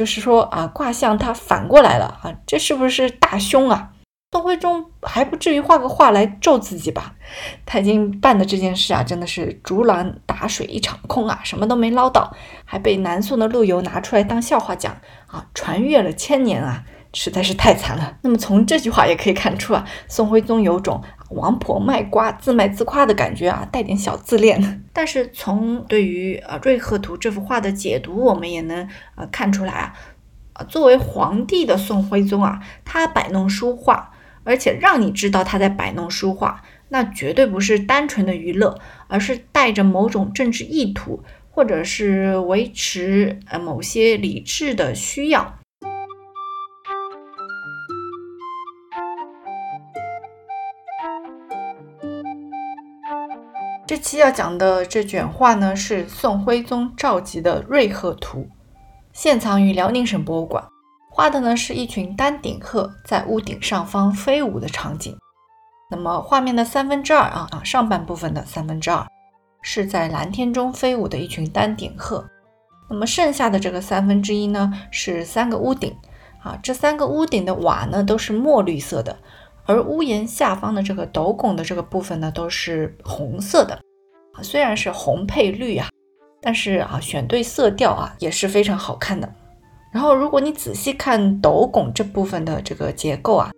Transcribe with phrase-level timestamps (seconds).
[0.00, 3.90] 就是说啊，卦象它反过来了啊，这是不是大凶啊？
[4.32, 7.14] 宋徽宗还不至于画个画来咒自己吧？
[7.66, 12.34] 他已经办的这件事啊，真的是竹篮打水一场空啊，什么都没捞到，
[12.64, 18.16] 还被南宋的陆游拿出来当笑话讲啊，传阅了千年啊，实在是太惨了。
[18.22, 24.82] 那么从这句话也可以看出啊，宋徽宗有种王婆卖瓜自卖自夸的感觉啊，带点小自恋。
[24.92, 29.94] 但是从对于呃《瑞鹤图》这幅画的解读，我们也能呃看出来啊，
[30.52, 34.12] 啊作为皇帝的宋徽宗啊，他摆弄书画。
[34.42, 45.59] 而且让你知道他在摆弄书画，那绝对不是单纯的娱乐，而是带着某种政治意图，或者是维持呃某些理智的需要。
[53.90, 58.42] 这期要讲的这卷画呢，是宋徽宗赵佶的《瑞鹤图》，
[59.12, 60.62] 现藏于辽宁省博物馆。
[61.10, 65.18] 画的呢是一群丹顶鹤在屋顶上方飞舞的场景。
[65.90, 69.04] 那么画面的三分之二啊啊上半部分的三分之二
[69.60, 72.24] 是在蓝天中飞舞的一群丹顶鹤。
[72.88, 75.92] 那么剩下的这个三分之一呢是三个屋顶
[76.44, 79.18] 啊，这三个屋顶的瓦呢都是墨绿色的，
[79.70, 83.74] 而屋檐下方的这个斗拱的这个部分呢都是红色的
[84.32, 84.42] 啊。
[84.42, 85.88] 虽然是红配绿啊，
[86.42, 89.32] 但是啊选对色调啊也是非常好看的。
[89.92, 93.50] 然后，如果你仔细看斗拱这部分的这个结构啊，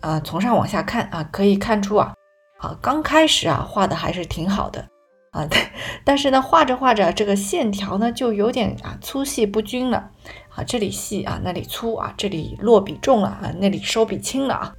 [0.00, 2.12] 啊，从上往下看啊，可以看出啊，
[2.58, 4.86] 啊，刚开始啊画的还是挺好的
[5.32, 5.48] 啊，
[6.04, 10.10] 但是呢，画着画着这个线条呢就有点啊粗细不均了
[10.54, 14.74] 啊，这里细啊，那里粗啊，这里落笔重了啊，那里收笔轻了啊。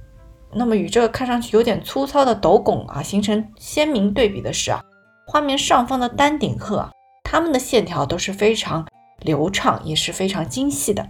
[0.54, 4.82] 那么与这个看上去有点粗糙的斗拱啊形成鲜明对比的是啊，
[5.26, 6.90] 画面上方的丹顶鹤啊，
[7.24, 8.86] 它们的线条都是非常。
[9.24, 11.08] 流畅也是非常精细的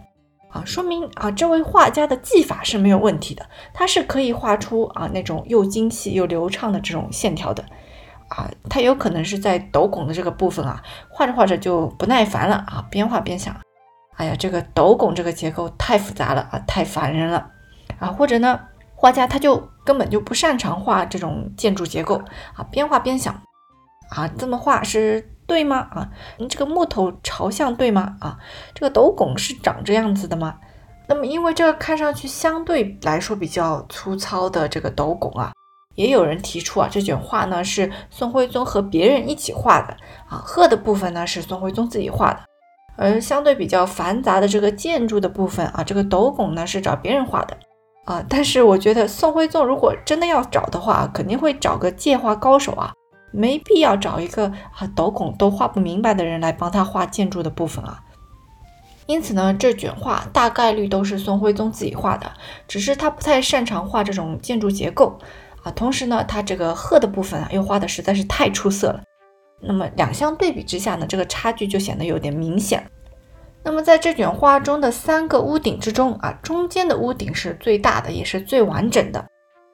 [0.50, 7.64] 啊，说明啊这位画家的技法是没有问题的，他是可以画出啊那种又精细又流畅的这种线条的
[8.28, 13.56] 啊，他有可能是在斗拱的这个部分啊，画着画着就不耐烦了啊，边画边想，
[14.16, 17.50] 哎呀这个斗拱这个结构太复杂了啊，太烦人了
[17.98, 18.60] 啊，或者呢
[19.02, 22.22] 画家他就根本就不擅长画这种建筑结构
[22.54, 23.34] 啊，边画边想
[24.10, 25.28] 啊这么画是。
[25.44, 25.88] 对吗？
[25.90, 26.08] 啊，
[26.38, 28.16] 你这个木头朝向对吗？
[28.20, 28.38] 啊，
[28.72, 30.54] 这个斗拱是长这样子的吗？
[31.08, 35.52] 那么，因为这个看上去相对来说比较粗糙的这个斗拱啊，
[35.96, 39.94] 也有人提出啊，这卷画呢是宋徽宗和别人一起画的
[40.26, 42.44] 啊，鹤的部分呢是宋徽宗自己画的，
[42.96, 47.54] 而相对比较繁杂的这个建筑的部分啊，这个斗拱呢是找别人画的
[48.04, 48.24] 啊。
[48.28, 52.92] 但是我觉得宋徽宗如果真的要找的话，肯定会找个借画高手啊。
[53.34, 57.98] 没必要找一个啊斗拱都画不明白的人来帮他画建筑的部分啊，
[59.06, 62.30] 因此呢，这卷画大概率都是宋徽宗自己画的，
[62.68, 65.18] 只是他不太擅长画这种建筑结构
[65.62, 65.72] 啊。
[65.72, 69.02] 同时呢，他这个鹤的部分啊又画的实在是太出色了，
[69.62, 72.86] 那么两相对比之下呢，这个差距就显得有点明显。
[73.64, 79.24] 那么在这卷画中的三个屋顶之中啊，中间的屋顶是最大的，也是最完整的，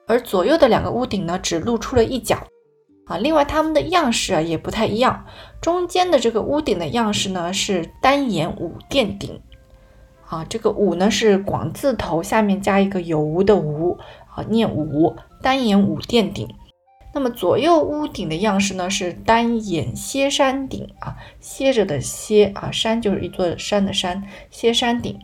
[0.07, 2.37] 而左右的两个屋顶呢，只露出了一角。
[3.07, 5.25] 啊，另外它们的样式啊也不太一样。
[5.59, 9.41] 中间的这个屋顶的样式呢是单檐五殿顶，
[10.27, 13.97] 啊，这个五呢是广字头下面加一个有无的无，
[14.35, 16.47] 啊，念五单檐五殿顶。
[17.11, 25.17] 那么左右屋顶的样式呢是单檐歇山顶，啊，歇着的歇，啊，山就是一座山的山，歇山顶。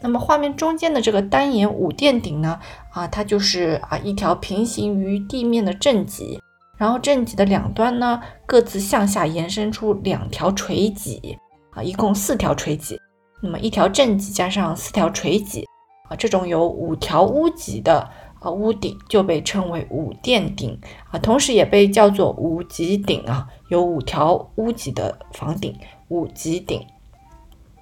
[0.00, 2.60] 那么画面中间的这个单檐五殿顶呢，
[2.92, 6.40] 啊，它就是啊一条平行于地面的正脊。
[6.76, 11.38] 然后正脊的两端呢，各自向下延伸出两条垂脊
[11.70, 13.00] 啊，一共四条垂脊。
[13.40, 15.64] 那么一条正脊加上四条垂脊
[16.08, 18.08] 啊，这种有五条屋脊的
[18.44, 20.78] 啊屋顶就被称为五殿顶
[21.10, 25.74] 啊，同时也被叫做五脊顶啊，有五条屋脊的房顶
[26.08, 26.86] 五脊顶。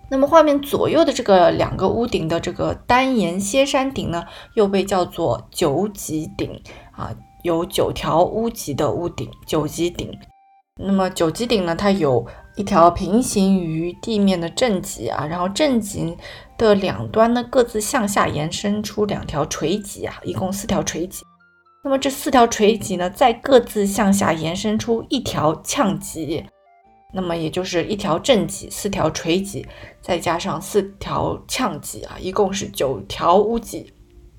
[0.08, 7.12] 那么画面左右的这个两个屋顶的这个单檐歇山顶呢，又被叫做九脊顶啊。
[7.42, 10.16] 有九条屋脊的屋顶，九级顶。
[10.82, 11.75] 那么九级顶呢？
[11.75, 12.26] 它有
[12.56, 16.17] 一条平行于地面的正脊啊，然后正脊
[16.58, 21.23] 的两端呢各自向下延伸出两条垂脊啊，一共四条垂脊。
[21.84, 26.44] 那么这四条垂脊呢，再各自向下延伸出一条呛脊，
[27.14, 29.67] 那么也就是一条正脊，四条垂脊，
[30.00, 33.93] 再加上四条呛脊啊，一共是九条屋脊。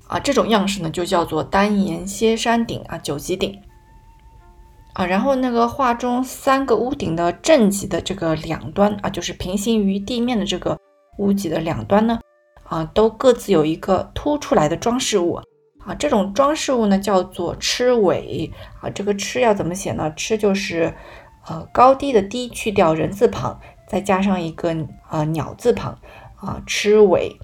[0.06, 3.58] 啊，这种样式呢，就叫做单檐歇山顶啊，九级顶
[4.94, 5.06] 啊。
[5.06, 10.78] 然后那个画中三个屋顶的正脊的这个两端啊，就是平行于地面的这个
[11.18, 12.18] 屋脊的两端呢，
[12.64, 15.94] 啊，都各自有一个凸出来的装饰物啊。
[15.98, 18.50] 这种装饰物呢叫做螭尾
[18.80, 18.88] 啊。
[18.90, 20.12] 这个螭要怎么写呢？
[20.16, 20.94] 螭就是
[21.46, 24.74] 呃高低的低去掉人字旁，再加上一个
[25.08, 25.98] 啊鸟字旁
[26.36, 27.36] 啊螭尾。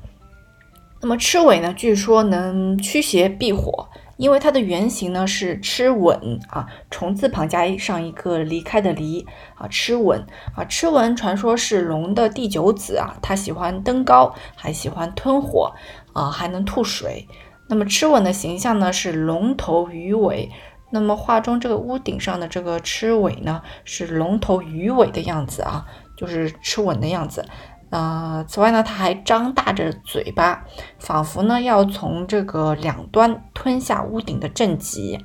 [1.03, 3.89] 那么螭尾呢，据说能驱邪避火。
[4.21, 15.73] 因为它的原型呢是螭吻啊，虫字旁加上一个离开的离啊，螭吻啊，螭吻传说是龙的第九子啊，它喜欢登高，还喜欢吞火
[16.13, 17.27] 啊，还能吐水。
[17.67, 20.51] 那么螭吻的形象呢是龙头鱼尾，
[20.91, 27.47] 那么画中这个屋顶上的这个螭尾呢是龙头鱼尾的样子啊，就是螭吻的样子。
[27.91, 30.65] 呃，此外呢，它还张大着嘴巴，
[30.99, 35.19] 仿佛呢要从这个两端吞下屋顶的正极。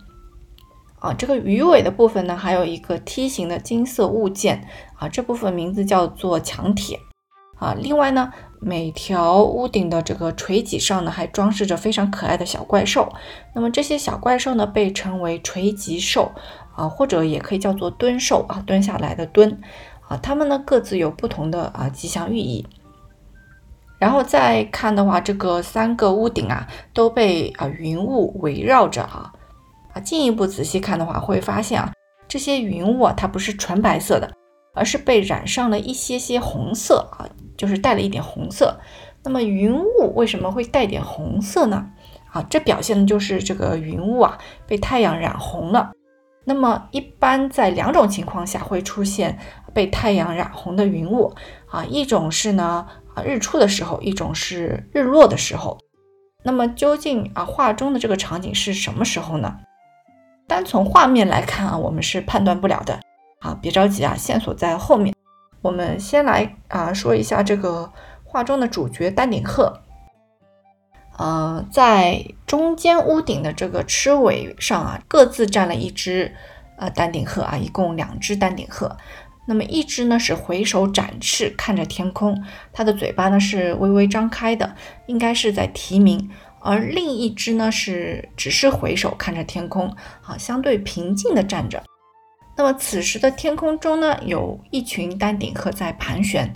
[0.99, 6.99] 啊，这个鱼尾的部分呢，还有一个梯形的金色物件，啊，这部分名字叫做墙铁。
[7.57, 13.13] 啊，另外呢，每条屋顶的这个垂脊上呢，还装饰着非常可爱的小怪兽。
[13.53, 16.33] 那么这些小怪兽呢，被称为垂脊兽，
[16.75, 19.61] 啊，或者也可以叫做蹲兽，啊，蹲下来的蹲。
[20.07, 22.65] 啊，它们呢各自有不同的啊吉祥寓意。
[23.97, 29.31] 然后再看的话，这个三个屋顶啊都被啊云雾围绕着啊
[29.93, 31.93] 啊，进一步仔细看的话，会发现啊
[32.27, 34.29] 这些云雾啊它不是纯白色的，
[34.73, 37.25] 而是被染上了一些些红色啊，
[37.57, 38.77] 就是带了一点红色。
[39.23, 41.89] 那么云雾为什么会带点红色呢？
[42.31, 44.37] 啊，这表现的就是这个云雾啊
[44.67, 45.93] 被太阳染红了。
[46.43, 49.39] 那么一般在两种情况下会出现
[49.75, 51.35] 被太阳染红的云雾
[51.67, 55.77] 啊，一种是呢啊日出的时候，一种是日落的时候。
[56.43, 59.57] 那么究竟啊画中的这个场景是什么时候呢？
[60.47, 63.01] 单从画面来看啊，我们是判断不了的
[63.39, 63.57] 啊。
[63.61, 65.13] 别着急啊，线索在后面。
[65.61, 67.91] 我们先来啊说一下这个
[68.23, 69.81] 画中的主角丹顶鹤。
[71.17, 76.35] 呃，在中间屋顶的这个螭尾上啊，各自站了一只
[76.77, 78.95] 呃丹顶鹤啊，一共两只丹顶鹤。
[79.45, 82.43] 那么一只呢是回首展翅看着天空，
[82.73, 84.75] 它的嘴巴呢是微微张开的，
[85.07, 89.87] 应该是在提名；而另一只呢是只是回首看着天空，
[90.23, 91.83] 啊，相对平静的站着。
[92.57, 96.53] 那么此时的天空中呢，有一群丹顶鹤在盘旋，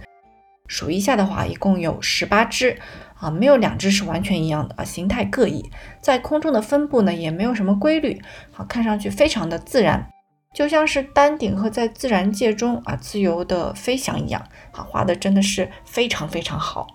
[0.68, 2.78] 数一下的话，一共有十八只。
[3.20, 5.70] 啊，没有两只是完全一样的啊，形态各异，
[6.00, 10.10] 在空中的分布呢也没有什么规律，好，看上去非常的自然，
[10.56, 14.42] 就像是丹顶鹤在自然界中啊自由的飞翔一样，
[14.72, 16.88] 啊，画的真的是非常非常好。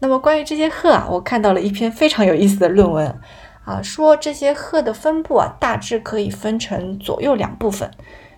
[0.00, 3.20] 那么关于这些鹤啊，我看到了一篇非常有意思的论文
[3.64, 7.90] 啊，说这些鹤的分布啊大致可以分成左右两部分，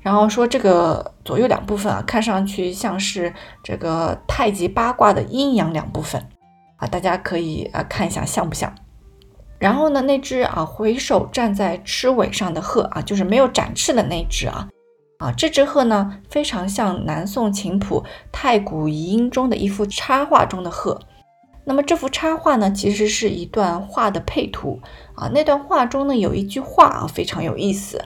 [0.03, 3.33] 然后说这个左右两部分啊看上去像是
[3.63, 6.29] 这个太极八卦的阴阳两部分。
[6.77, 8.73] 啊，大家可以啊看一下像不像？
[9.59, 14.69] 然后呢，那只啊回首站在螭尾上的鹤啊，就是没有展翅的那只啊
[15.19, 21.01] 啊，这只鹤呢非常像南宋琴谱《太古遗音》中的一幅插画中的鹤。
[21.65, 24.79] 那么这幅插画呢，其实是一段画的配图
[25.15, 25.31] 啊。
[25.33, 28.05] 那段画中呢有一句话啊非常有意思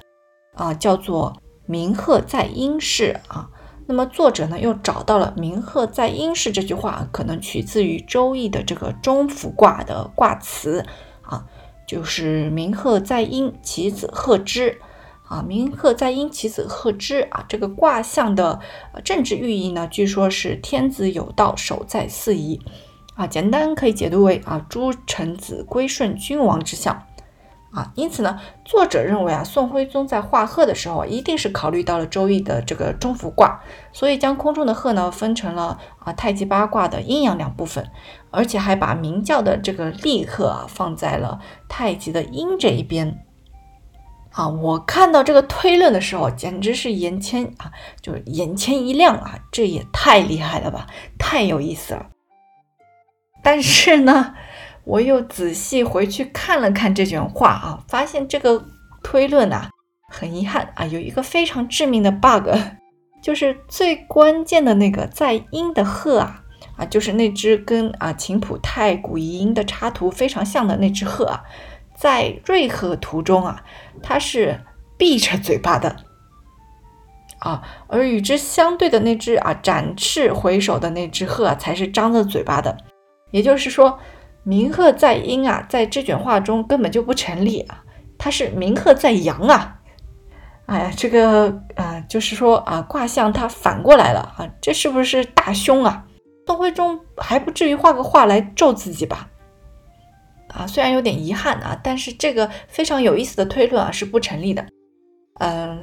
[0.55, 1.37] 啊，叫做
[1.67, 3.49] “鸣鹤在阴室”啊。
[3.87, 10.85] 那么作者呢又找到了“鸣鹤在阴室”这句话，可能取自于《周易》的这个中孚卦的卦辞，
[11.88, 14.78] 就是“鸣鹤在阴，其子鹤之”
[15.26, 18.61] 啊，“鸣鹤在阴，其子鹤之”啊，这个卦象的
[19.02, 22.61] 政治寓意呢，据说是天子有道，守在四夷。
[23.14, 27.02] 啊，简单可以解读为啊，诸臣子归顺君王之相。
[27.71, 33.61] 啊，因此呢，作者认为啊，宋徽宗在画鹤的时候，一定是考虑到了《周易》的这个中孚卦，
[33.93, 37.87] 所以将空中的鹤呢分成了啊太极八卦的阴阳两部分，
[38.31, 43.23] 而且还把明教的这个立鹤啊放在了太极的阴这一边。
[44.33, 47.71] 啊，我看到这个推论的时候，简直是眼前啊，
[48.01, 50.87] 就是眼前一亮啊，这也太厉害了吧，
[51.19, 52.07] 太有意思了。
[53.43, 54.35] 但是呢。
[54.88, 58.64] 我又仔细回去看了看这卷画啊，发现这个
[59.02, 59.68] 推论啊，
[60.11, 62.49] 很遗憾啊，有一个非常致命的 bug，
[63.23, 66.42] 就是最关键的那个在阴的鹤啊
[66.78, 71.45] 啊，就是那只跟啊琴谱太古遗音的插图非常像的那只鹤啊，
[71.95, 73.62] 在瑞鹤图中啊，
[74.02, 74.59] 它是
[74.97, 75.97] 闭着嘴巴的
[77.40, 82.75] 啊，而与之相对的那只啊展翅回首的那只鹤啊，才是张着嘴巴的，
[83.33, 83.99] 也就是说。
[84.49, 87.85] 鸣鹤在阴啊，在这卷画中根本就不成立啊，
[88.17, 89.78] 它是鸣鹤在阳啊。
[90.64, 96.02] 哎呀，这个啊，就是说啊，卦象它反过来了啊，这是不是大凶啊？
[96.47, 99.28] 宋徽宗还不至于画个画来咒自己吧？
[100.49, 104.64] 啊，虽然有点遗憾啊，但是这个非常有意思的推论啊是不成立的。
[105.40, 105.83] 嗯，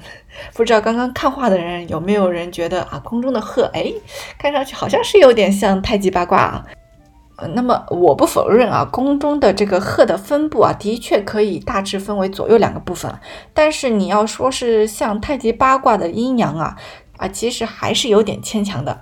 [0.55, 3.93] 不知道刚刚看画的人有没有人觉得啊，空中的鹤，哎，
[4.39, 6.65] 看上去好像是有点像太极八卦啊。
[7.37, 13.13] 呃，那么我不否认啊，宫中的这个鹤的分布啊，的确可以大致分为左右两个部分。
[13.53, 16.77] 但是你要说是像太极八卦的阴阳啊，
[17.17, 19.01] 啊，其实还是有点牵强的。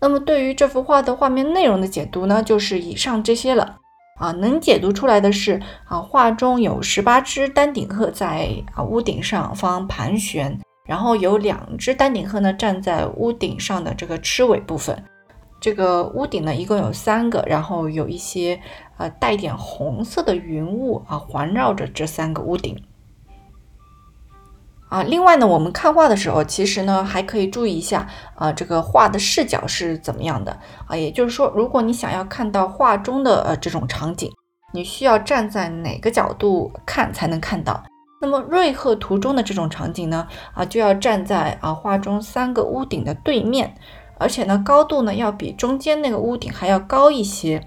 [0.00, 3.76] 那么对于这幅画的画面内容的解读呢，就是以上这些了。
[4.18, 15.04] 啊，能解读出来的是啊，画中有十八只丹顶鹤在啊屋顶上方盘旋，然后有两只丹顶鹤呢站在屋顶上的这个螭尾部分。
[15.66, 18.60] 这个屋顶呢一共有三个，然后有一些
[18.98, 22.80] 呃带点红色的云雾啊环绕着这三个屋顶。
[24.88, 28.06] 啊，另外呢，我们看画的时候，其实呢还可以注意一下
[28.36, 30.56] 啊，这个画的视角是怎么样的
[30.86, 30.94] 啊？
[30.96, 34.30] 也就是说，如果你想要看到画中的呃这种场景，
[34.72, 37.82] 你需要站在哪个角度看才能看到？
[38.18, 43.74] 那么瑞鹤图中的这种场景呢，啊就要站在啊画中三个屋顶的对面，
[44.18, 47.66] 而且呢高度呢要比中间那个屋顶还要高一些。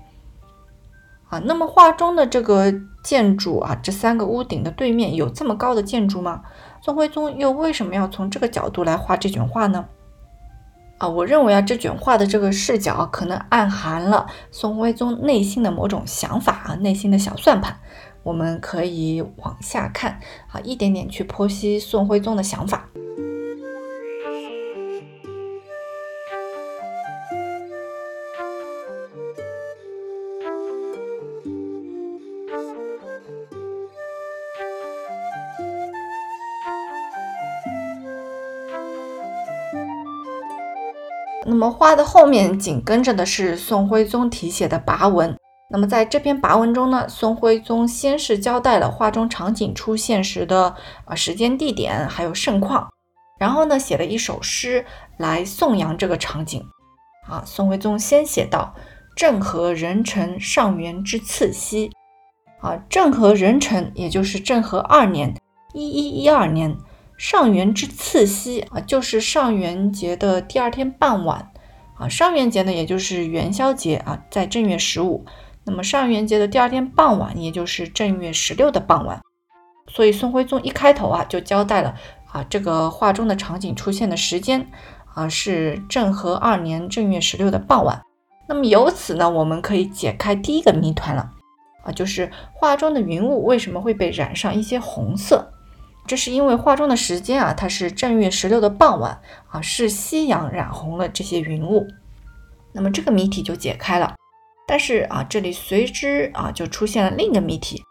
[1.29, 6.41] 啊，那么画中的这个建筑啊，这三个屋顶的对面有这么高的建筑吗？
[6.81, 9.85] 宋徽宗又为什么要从这个角度来画这卷画呢？
[10.97, 17.77] 啊，我认为啊，这卷画的这个视角可能暗含了宋徽宗内心的某种想法啊，内心的小算盘。
[18.23, 20.19] 我们可以往下看
[20.51, 22.89] 啊，一点点去剖析宋徽宗的想法。
[41.59, 45.35] 么画的后面紧跟着的是宋徽宗题写的跋文。
[45.69, 50.73] 那么在这篇跋文中呢，宋徽宗先是交代了画中场景出现时的
[51.03, 52.89] 啊时间、地点还有盛况，
[53.37, 54.85] 然后呢写了一首诗
[55.17, 56.65] 来颂扬这个场景。
[57.27, 58.73] 啊，宋徽宗先写道
[59.15, 61.91] ：“政和壬辰上元之次夕。”
[62.63, 65.35] 啊，政和壬辰也就是政和二年
[65.75, 66.75] （一一一二年）。
[67.19, 71.48] 上元之次夕啊，就是上元节的第二天傍晚
[71.99, 72.09] 啊。
[72.09, 75.23] 上元节呢，也就是元宵节啊，在正月十五。
[75.65, 79.21] 那么上元节的第二天傍晚，也就是正月十六的傍晚。
[79.87, 81.93] 所以宋徽宗一开头啊，就交代了
[82.31, 84.67] 啊，这个画中的场景出现的时间
[85.13, 88.01] 啊，是正和二年正月十六的傍晚。
[88.47, 91.29] 那么由此呢，我们可以解开第一个谜团了
[91.83, 95.51] 啊，就是画中的云雾为什么会被染上一些红色？
[96.09, 101.85] 这是因为画中的时间啊，它是正月十六的傍晚啊，是夕阳染红了这些云雾，
[102.73, 104.15] 那么这个谜题就解开了。
[104.67, 107.83] 但是啊，这里随之啊就出现了另一个谜题：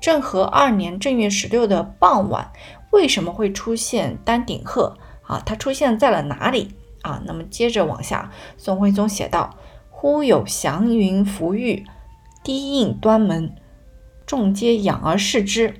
[0.00, 2.48] 正和二年正月十六的傍晚，
[2.92, 5.42] 为什么会出现丹顶鹤啊？
[5.44, 7.20] 它出现在了哪里啊？
[7.26, 9.56] 那么接着往下，宋徽宗写道
[9.90, 11.84] ：“忽有祥云浮玉，
[12.44, 13.52] 低映端门，
[14.24, 15.74] 众皆仰而视之。”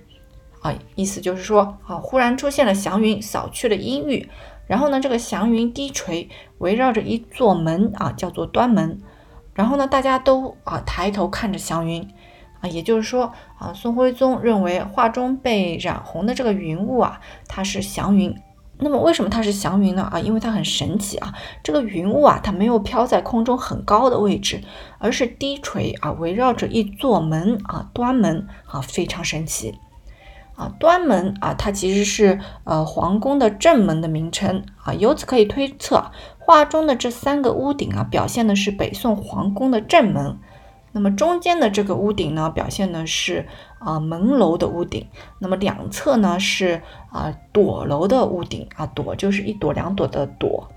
[0.69, 4.29] 啊，意思就是说，啊，忽然出现了祥云，扫去了阴郁，
[4.67, 9.01] 然后呢，这个祥云低垂，围绕着一座门啊，叫做端门，
[9.55, 12.07] 然后呢，大家都啊抬头看着祥云，
[12.61, 18.35] 啊，也就是说，啊，宋徽宗认为画中被染红的这个云雾啊，它是祥云。
[18.81, 20.09] 那么为什么它是祥云呢？
[20.13, 21.35] 啊，因为它很神奇啊，
[21.65, 24.61] 这个云雾啊，它没有飘在空中很高的位置，
[24.99, 29.77] 而是低垂啊，围绕着一座门啊，端门啊，非常神奇。
[30.59, 34.93] 啊，端门啊，它其实是呃皇宫的正门的名称啊。
[34.93, 40.37] 由此可以推测，画中的这三个屋顶啊，表现的是北宋皇宫的正门。
[40.91, 43.47] 那么中间的这个屋顶呢，表现的是
[43.79, 45.07] 啊门楼的屋顶。
[45.39, 50.69] 那么两侧呢是啊朵楼的屋顶啊，朵就是一朵两朵的朵。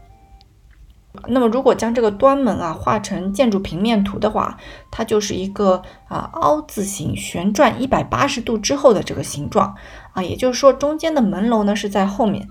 [1.28, 4.58] 那么，如果将这个端门啊画成建筑平面图的话，
[4.90, 9.76] 它就是一个啊凹字形旋转一百八十度之后的这个形状
[10.14, 12.48] 啊，也就是说，中间的门楼呢是在后面，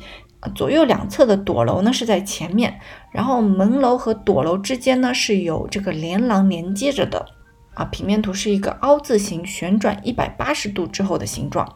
[0.54, 2.78] 左右两侧的朵楼呢是在前面，
[3.10, 7.24] 然后门楼和朵楼之间呢是有这个连廊连接着的
[7.72, 7.86] 啊。
[7.86, 11.66] 平面图是一个凹字形旋转一百八十度之后的形状。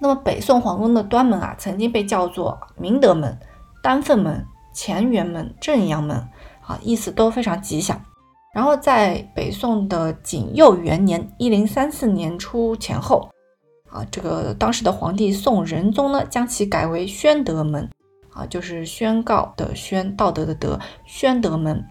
[0.00, 3.38] 那么，北宋皇宫的端门啊，曾经被叫做明德门、
[3.82, 4.46] 丹凤门。
[4.74, 6.16] 乾元门、正阳门，
[6.66, 8.00] 啊，意思都非常吉祥。
[8.52, 13.30] 然后在北宋的景佑元年（一零三四年初前后），
[13.88, 17.88] 啊，这个当时的皇帝宋仁宗呢，将其改为宣德门，
[18.32, 21.84] 啊，就是宣告的宣，道德的德，宣德门。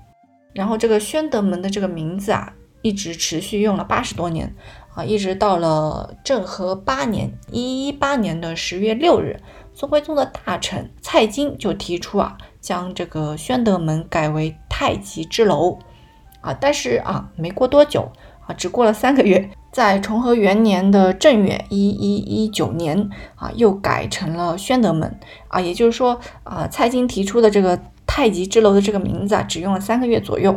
[0.54, 4.54] 然后这个宣德门的这个名字啊，一直持续用了八十多年
[4.94, 9.40] 啊，一直到了政和八年（一一八年的十月六日），
[9.74, 15.80] 宋徽宗的大臣蔡京就提出啊，将这个宣德门改为太极之楼
[16.42, 16.56] 啊。
[16.60, 18.12] 但是啊，没过多久
[18.48, 25.60] 啊，只过了三个月，在重和元年的正月（一一一九年）啊，又改成了宣德门啊。
[25.60, 27.80] 也就是说啊，蔡京提出的这个。
[28.12, 30.54] 太极之楼的这个名字啊，只用了三个月左右。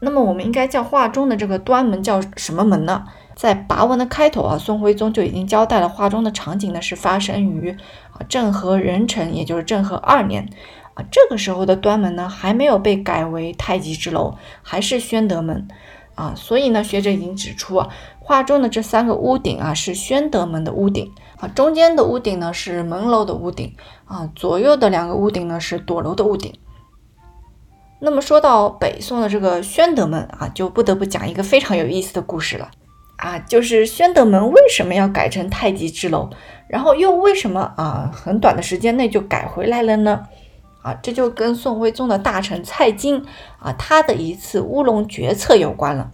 [0.00, 3.04] 那么我们应该叫画中的这个端门叫什么门呢？
[3.36, 7.70] 在跋文的开头啊，宋徽宗就已经交代了画中的场景呢是发生于
[8.12, 10.48] 啊政和壬辰，也就是政和二年
[10.94, 11.04] 啊。
[11.10, 15.68] 这个时候的端门呢还没有被改为太极之楼，还是宣德门
[16.14, 16.34] 啊。
[16.36, 21.48] 所以呢，学者已经指出啊，画中的这三个屋顶啊是宣德门的屋顶啊。
[21.48, 23.74] 中间的屋顶呢是门楼的屋顶
[24.06, 26.52] 啊，左右的两个屋顶呢是垛楼的屋顶。
[28.00, 32.70] 那么说到北宋的这个宣德门啊，就不得不讲一个非常有意思的故事了
[33.16, 36.28] 啊，就是宣德门为什么要改成太极之楼，
[36.68, 40.26] 然后又为什么啊很短的时间内就改回来了呢？
[40.84, 43.24] 啊，这就跟宋徽宗的大臣蔡京
[43.58, 46.12] 啊他的一次乌龙决策有关了。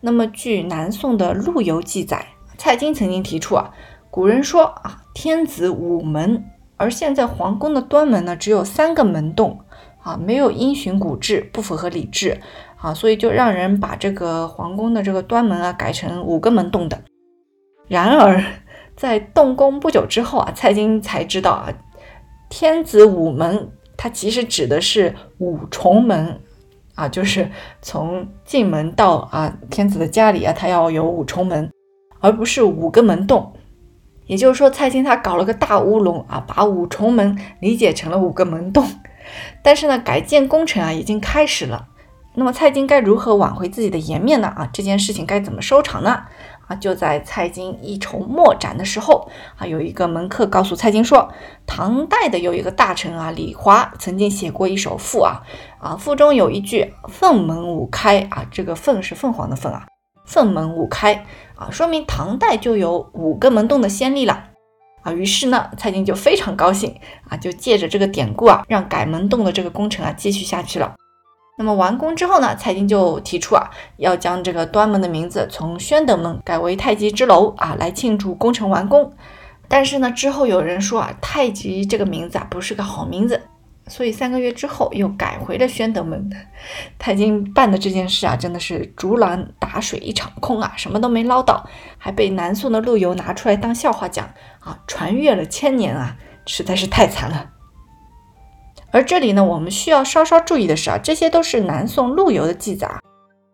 [0.00, 3.70] 那么据南宋的陆游记载，蔡京曾经提出啊。
[4.10, 6.42] 古人说啊，天子五门，
[6.78, 9.60] 而现在皇宫的端门呢，只有三个门洞
[10.02, 12.40] 啊，没有因循古制，不符合礼制
[12.78, 16.98] 啊，所以就让人把这个皇宫的这个端门啊改成五个门洞的。
[17.88, 18.42] 然而，
[18.96, 21.68] 在动工不久之后啊，蔡京才知道啊，
[22.48, 26.40] 天子五门，它其实指的是五重门
[26.94, 27.50] 啊，就是
[27.80, 31.70] 从进门到啊天子的家里啊，它要有五重门，
[32.20, 33.52] 而不是五个门洞。
[34.26, 38.84] 也就是说，蔡京他搞了个大乌龙啊，把五重门理解成了五个门洞。
[39.62, 41.86] 但是呢，改建工程啊已经开始了。
[42.34, 44.48] 那么蔡京该如何挽回自己的颜面呢？
[44.48, 46.24] 啊，这件事情该怎么收场呢？
[46.66, 51.32] 啊，就在蔡京一筹莫展的时候啊，有一个门客告诉蔡京说，
[51.66, 55.42] 唐代的有一个大臣啊，李华曾经写过一首赋啊，
[55.78, 59.86] 啊，赋中有一句“凤门五开”啊，这个“凤”是凤凰的“凤”啊。
[60.24, 61.24] 凤门五开
[61.54, 64.48] 啊，说明唐代就有五个门洞的先例了
[65.02, 65.12] 啊。
[65.12, 66.92] 于是呢，蔡京就非常高兴
[67.28, 70.96] 啊，就借着这个典故啊，让改门洞的这个工程啊继续下去了。
[71.58, 79.10] 那么完工之后呢，蔡京就提出啊，要将这个端门的名字从宣德门改为太极之楼啊，来庆祝工程完工。
[79.66, 83.40] 但是呢，之后有人说啊，太极这个名字啊不是个好名字。
[83.88, 86.28] 所以三个月之后又改回了宣德门。
[86.98, 91.66] 蔡京办的这件事啊，真的是竹篮打水一场空啊，什么都没捞到，
[91.96, 94.28] 还被南宋的陆游拿出来当笑话讲
[94.60, 97.52] 啊，传阅了千年啊，实在是太惨了。
[98.90, 102.90] 而这里呢，我们需要稍稍注意的是啊，这些都是南宋陆游的记载。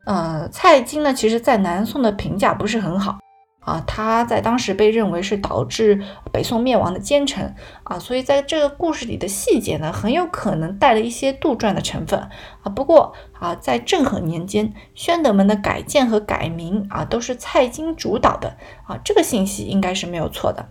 [0.06, 3.18] 呃，蔡京呢，其实在南宋的评价不是很好。
[3.64, 12.18] 啊，他在当时被认为是导致北宋灭亡的奸臣啊，所以在这个故事里的细节呢，很有可能带了一些杜撰的成分
[12.64, 12.68] 啊。
[12.74, 20.68] 不过啊，在政和年间，宣德门的改建和改名啊，都是蔡京主导的啊，这个信息应该是没有错的。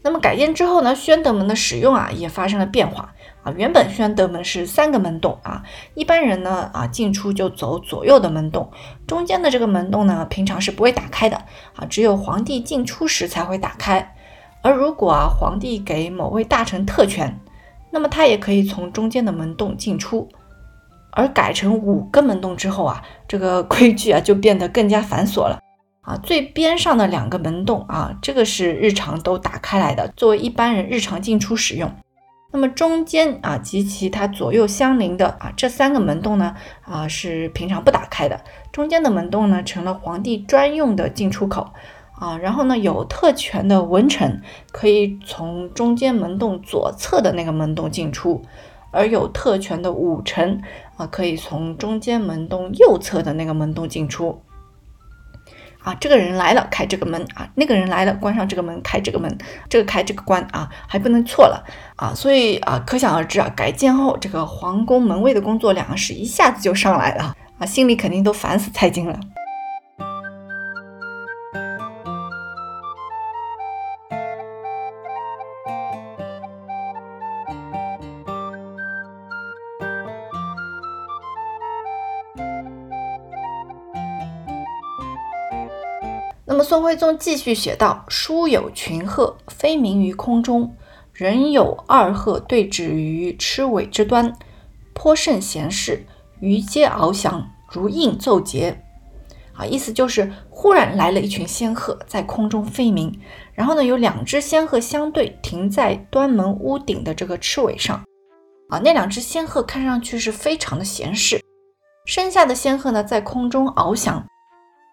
[0.00, 3.12] 那么改建之后呢，宣德门的使用啊，也发生了变化。
[3.56, 5.62] 原本宣德门是三个门洞啊，
[5.94, 8.70] 一般人呢啊进出就走左右的门洞，
[9.06, 11.36] 中间的这个门洞呢平常是不会打开的
[11.74, 14.14] 啊，只有皇帝进出时才会打开。
[14.62, 17.38] 而如果啊皇帝给某位大臣特权，
[17.90, 20.28] 那么他也可以从中间的门洞进出。
[21.10, 25.58] 而改成五个门洞之后啊，这个规矩啊就变得更加繁琐了
[26.02, 26.16] 啊。
[26.22, 31.90] 最边上的两个门洞啊，这个是日常都打开来的，作为一般人日常进出使用。
[32.50, 38.40] 那么中间啊及其它左右相邻的啊这三个门洞呢啊是平常不打开的，
[38.72, 41.68] 中间的门洞呢成了皇帝专用的进出口。
[42.20, 48.42] 啊，然后呢有特权的文臣可以从中间门洞左侧的那个门洞进出，
[48.90, 50.60] 而有特权的武臣
[50.96, 54.42] 啊可以从中间门洞右侧的那个门洞进出。
[55.82, 59.38] 啊，这个人来了，开这个门啊；那个人来了，关上这个门，开这个门，
[59.68, 61.64] 这个开这个关啊，还不能错了
[61.96, 62.12] 啊。
[62.14, 69.18] 所以啊，可想而知啊，改建后这个皇宫门卫的工作量是一下子就上来了啊，心里肯定都烦死蔡京了。
[86.68, 90.70] 宋徽宗继续写道：“书有群鹤，飞鸣于空中。
[91.14, 94.30] 人有二鹤对止于螭尾之端，
[94.92, 96.04] 颇甚闲适，
[96.40, 98.84] 鱼皆翱翔，如应奏节。
[99.54, 103.18] 啊，意思就是忽然来了一群仙鹤在空中飞鸣，
[103.54, 107.96] 然后呢，有两只仙鹤相对停在端门屋顶的这个螭尾上。
[108.68, 111.40] 啊，那两只仙鹤看上去是非常的闲适，
[112.04, 114.22] 身下的仙鹤呢在空中翱翔，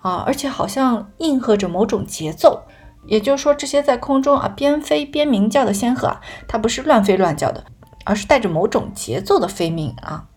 [0.05, 2.61] 啊，而且好像应和着某种节奏。
[3.07, 7.65] 也就是说，这些在空中啊边飞边鸣叫的仙鹤啊，它不是乱飞乱叫的，
[8.03, 10.27] 而是带着某种节奏的飞鸣啊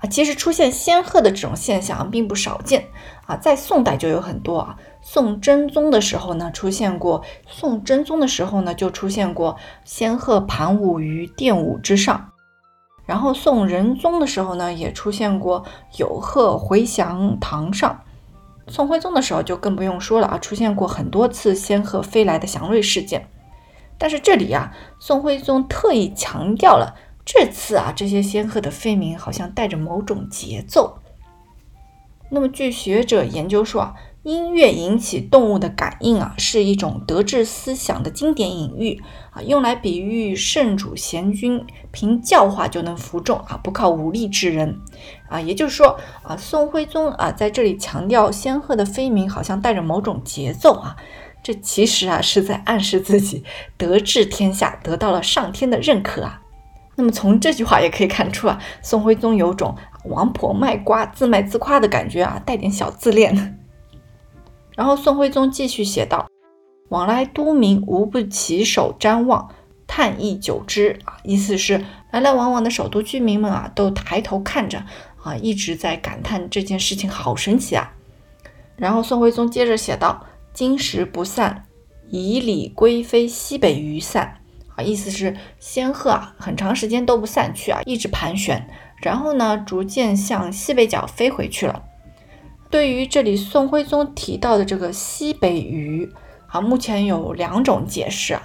[0.00, 0.04] 啊。
[0.10, 2.84] 其实出现仙鹤的这种现象并不少见
[3.26, 4.76] 啊，在宋代就有很多啊。
[5.00, 12.32] 宋真宗的时候呢，出现过；宋真宗的时候呢，就出现过仙鹤盘舞于殿舞之上。
[13.06, 15.64] 然后宋仁宗的时候呢，也出现过
[15.96, 17.98] 有鹤回翔堂上。
[18.66, 23.28] 宋徽宗的时候就更不用说了啊，出现过很多次仙鹤飞来的祥瑞事件。
[23.98, 26.96] 但是这里啊，宋徽宗特意强调了。
[27.24, 30.98] 这次啊，这些仙鹤的飞鸣好像带着某种节奏。
[32.30, 44.80] 那么，据学者研究说啊，音乐引起动物的感应啊，是一种德治思想的经典隐喻啊，用来比喻圣主贤君凭教化就能服众啊，不靠武力治人
[45.28, 45.38] 啊。
[45.38, 50.96] 也就是说啊，宋徽宗啊在这里强调仙鹤的飞鸣好像带着某种节奏啊，
[51.42, 53.44] 这其实啊是在暗示自己
[53.76, 56.40] 德治天下，得到了上天的认可啊。
[56.96, 63.60] 那么从这句话也可以看出啊，宋徽宗有种王婆卖瓜、自卖自夸的感觉啊，带点小自恋。
[64.76, 66.26] 然后宋徽宗继续写道
[66.90, 69.48] ：“往来都民无不起手瞻望，
[69.86, 74.84] 叹意久之啊。”意思是来来往往的首都居民们啊，都抬头看着
[75.22, 77.92] 啊，一直在感叹这件事情好神奇啊。
[78.76, 81.66] 然后宋徽宗接着写道：“今时不散，
[82.10, 84.40] 以礼归飞西北隅散。”
[84.76, 88.68] 啊，意思是仙鹤啊，很长时间都不散去啊，一直盘旋，
[89.00, 91.80] 然后呢，逐渐向西北角飞回去了。
[92.74, 96.10] 对于这里宋徽宗提到的这个西北隅
[96.48, 98.42] 啊，目前有两种解释啊。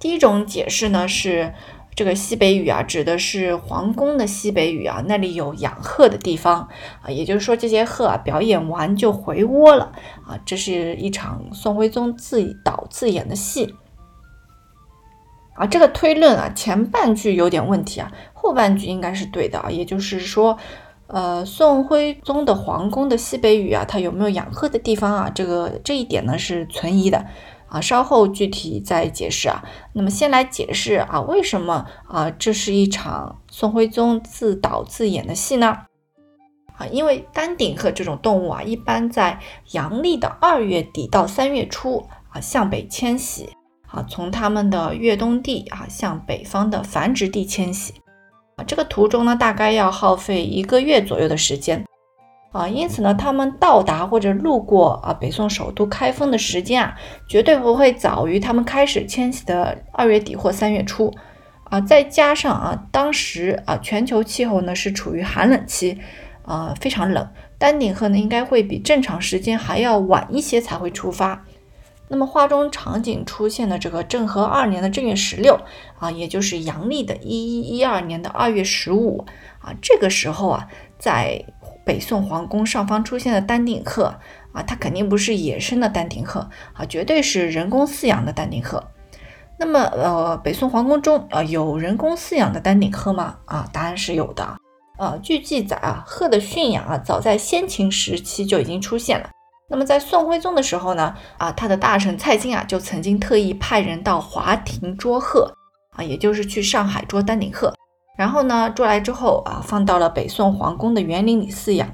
[0.00, 1.54] 第一种解释呢是
[1.94, 6.68] 这个西北隅啊，指的是皇宫的西北隅啊，那里有养鹤的地方
[7.02, 9.92] 啊，也就是说这些鹤啊表演完就回窝了
[10.26, 13.76] 啊，这是一场宋徽宗自导自演的戏。
[15.54, 19.70] 啊，这个推论啊，前半句有点问题啊，后半句应该是对的啊。
[19.70, 20.58] 也就是说，
[21.08, 25.30] 呃，宋徽宗的皇宫的西北隅啊，它有没有养鹤的地方啊？
[25.34, 27.24] 这个这一点呢是存疑的
[27.68, 29.64] 啊，稍后具体再解释啊。
[29.94, 35.78] 那么先来解释啊，为什么啊，这是一场宋徽宗自导自演的戏呢？
[36.76, 39.40] 啊，因为丹顶鹤这种动物啊，一般在
[39.72, 43.48] 阳历的二月底到三月初啊，向北迁徙。
[43.90, 47.94] 啊，从他们的越冬地啊向北方的繁殖地迁徙，
[48.66, 51.84] 这个途中呢大概要耗费一个月左右的时间
[52.50, 56.96] 啊，因此呢，他们到达或者路过啊北宋首都开封的时间啊，
[57.28, 61.12] 绝对不会早于他们开始迁徙的二月底或三月初
[61.64, 65.98] 啊，再加上啊，当时啊全球气候呢是处于寒冷期
[66.42, 71.44] 啊，非常冷，丹顶鹤呢应该会比正常时间还要晚一些才会出发。
[72.08, 75.60] 那么画中场景出现的这个正和二年的正月十六
[75.98, 79.26] 啊，也就是阳历的一一一二年的二月十五
[79.60, 80.68] 啊，这个时候啊，
[80.98, 81.44] 在
[81.84, 84.14] 北宋皇宫上方出现的丹顶鹤
[84.52, 88.82] 啊，它肯定不是野生的丹顶鹤啊，绝对是人工饲养的丹顶鹤。
[89.58, 93.36] 那么呃，北宋皇宫中啊，有人工饲养的丹顶鹤吗？
[93.44, 94.56] 啊，答案是有的。
[94.96, 99.28] 呃，据记载啊，鹤的驯养啊，早在先秦时期就已经出现了。
[99.70, 105.52] 那么在宋徽宗的时候呢，啊，他的大臣蔡京啊，就曾经特意派人到华亭捉鹤，
[105.90, 107.74] 啊，也就是去上海捉丹顶鹤，
[108.16, 111.86] 然后呢，捉来之后啊，放到了北宋皇宫的园林里饲养。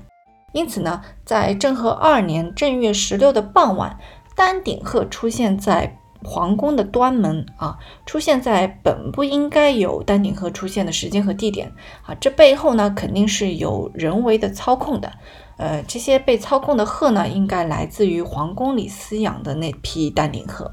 [0.53, 3.99] 因此呢，在正和二年正月十六的傍晚，
[4.37, 11.73] 丹顶鹤出现在皇宫的端门啊，出现在本不应该有丹顶鹤出现的时间和地点
[12.07, 15.13] 啊，这背后呢，肯定是有人为的操控的。
[15.57, 20.71] 呃，这些被操控的鹤呢，应该来自于皇宫里饲养的那批丹顶鹤。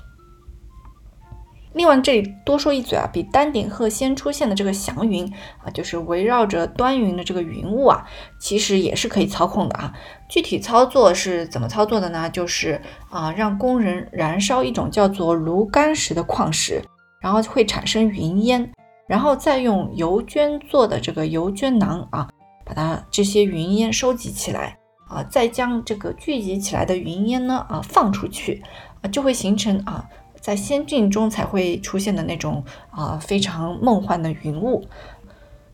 [1.74, 5.26] 另外，这里多说一嘴啊，比丹顶鹤先出现的这个祥云
[5.64, 8.06] 啊，就是围绕着端云的这个云雾啊，
[8.42, 9.94] 其实也是可以操控的啊。
[10.28, 12.30] 具体操作是怎么操作的呢？
[12.30, 16.84] 就是啊，让工人燃烧一种叫做炉甘石的矿石，
[17.22, 18.70] 然后会产生云烟，
[19.08, 22.28] 然后再用油绢做的这个油绢囊啊。
[22.64, 28.64] 把它这些云烟收集起来啊，再将这个聚集起来的云烟呢啊放出去
[29.02, 30.08] 啊，就会形成啊
[30.40, 34.84] 在仙境中才会出现的那种啊非常梦幻的云雾。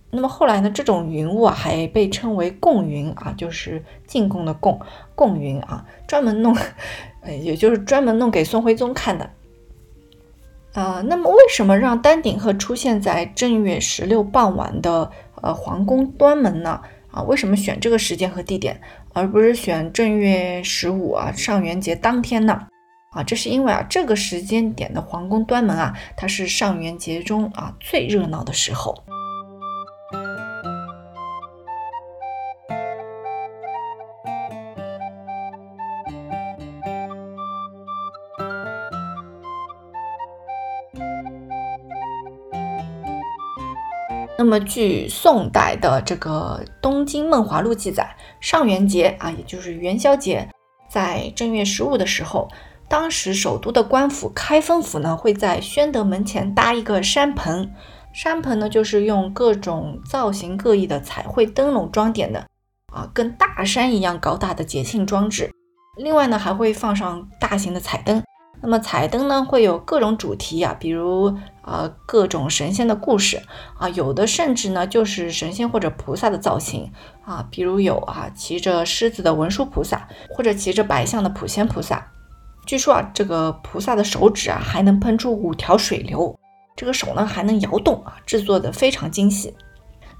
[0.09, 4.79] 那么后来呢，这种云雾啊还被称为贡云啊，就是进贡的贡
[5.13, 6.55] 贡云啊，专门弄，
[7.21, 9.29] 呃， 也就是专门弄给宋徽宗看的。
[10.73, 16.81] 呃，那么为什么让丹顶鹤出现在正月十六傍晚的呃皇宫端门呢？
[17.11, 18.79] 啊，为什么选这个时间和地点，
[19.13, 22.67] 而不是选正月十五啊上元节当天呢？
[23.11, 29.03] 啊，这是因为啊这个时间点的皇宫端门啊，它是上元节中啊最热闹的时候。
[44.39, 50.47] 那么，据宋代的这个《东京梦华录》记载，上元节啊，也就是元宵节，
[50.87, 52.47] 在正月十五的时候，
[52.87, 57.71] 当时首都的官府开封府呢，会在宣德门前搭一个山棚。
[58.13, 62.45] 山棚呢，就是用各种造型各异的彩绘灯笼装点的，
[62.93, 65.51] 啊，跟大山一样高大的节庆装置。
[65.97, 68.23] 另外呢，还会放上大型的彩灯。
[68.59, 73.41] 那么彩灯呢，会有各种主题啊，比如啊各种神仙的故事
[73.77, 76.91] 啊，有的甚至呢就是神仙或者菩萨的造型
[77.23, 82.11] 啊，比如有啊骑着狮子的文殊菩萨，或者骑着白象的普贤菩萨。
[82.65, 86.37] 据说啊，这个菩萨的手指啊还能喷出五条水流，
[86.75, 89.55] 这个手呢还能摇动啊，制作的非常精细。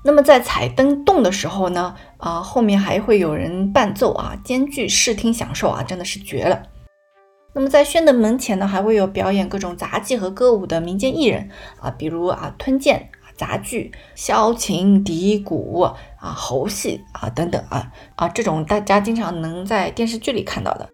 [0.03, 6.61] 那么在彩灯动的时候呢，啊后面还会有人伴奏啊，兼具视听享受啊，真的是绝了。
[7.57, 11.49] 那么在宣德门前呢，还会有表演各种杂技和歌舞的民间艺人
[11.81, 20.87] 啊，比如啊吞剑杂剧、箫琴笛鼓啊猴戏啊等等啊啊这种大家经常能在电视剧里看到的。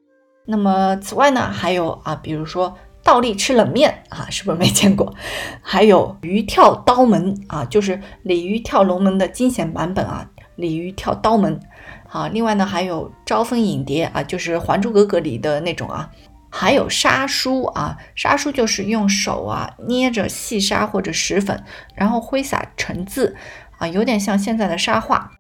[0.46, 2.74] 那么此外呢，还有啊比如说
[3.04, 5.14] 倒立吃冷面啊，是不是没见过？
[5.62, 11.60] 还有鱼跳刀门啊，就是鲤鱼跳龙门的惊险版本啊，鲤鱼跳刀门
[12.08, 12.30] 啊。
[12.30, 16.10] 另外呢，还有招蜂引蝶啊，就是《还珠格格》里的那种啊。
[16.56, 21.64] 还有沙书啊，沙书就是用手啊捏着细沙或者石粉，
[21.96, 23.36] 然后挥洒成字
[23.80, 25.32] 啊，有点像现在的沙画。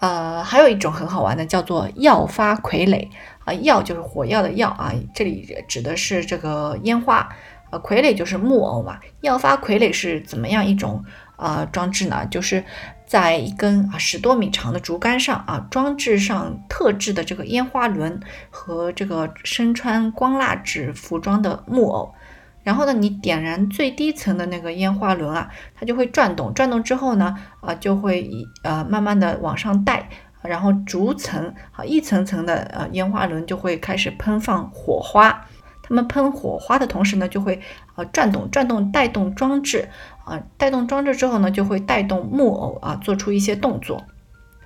[0.00, 3.08] 呃，还有一种很好玩的，叫做药发傀儡
[3.46, 7.26] 啊，药就是火药的药啊，这里指的是这个烟花，
[7.70, 9.00] 呃，傀儡就是木偶嘛。
[9.22, 11.02] 药发傀儡是怎么样一种
[11.36, 12.26] 啊装置呢？
[12.30, 12.62] 就是。
[13.06, 18.18] 在一根啊十多米长的竹竿上啊，装置上特制的这个烟花轮
[18.50, 22.14] 和这个身穿光蜡纸服装的木偶，
[22.62, 28.30] 然后呢，你点燃最低层的那个烟花轮啊，它就会转动，转动之后呢，啊就会
[28.62, 30.08] 呃慢慢的往上带，
[30.42, 35.46] 然后逐层啊一层层的呃烟花轮就会开始喷放火花。
[35.86, 37.60] 它们喷火花的同时呢，就会
[37.96, 39.86] 呃转动转动带动装置
[40.24, 44.02] 啊，带动装置之后呢，就会带动木偶啊做出一些动作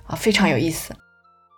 [0.05, 0.95] 啊，非常有意思。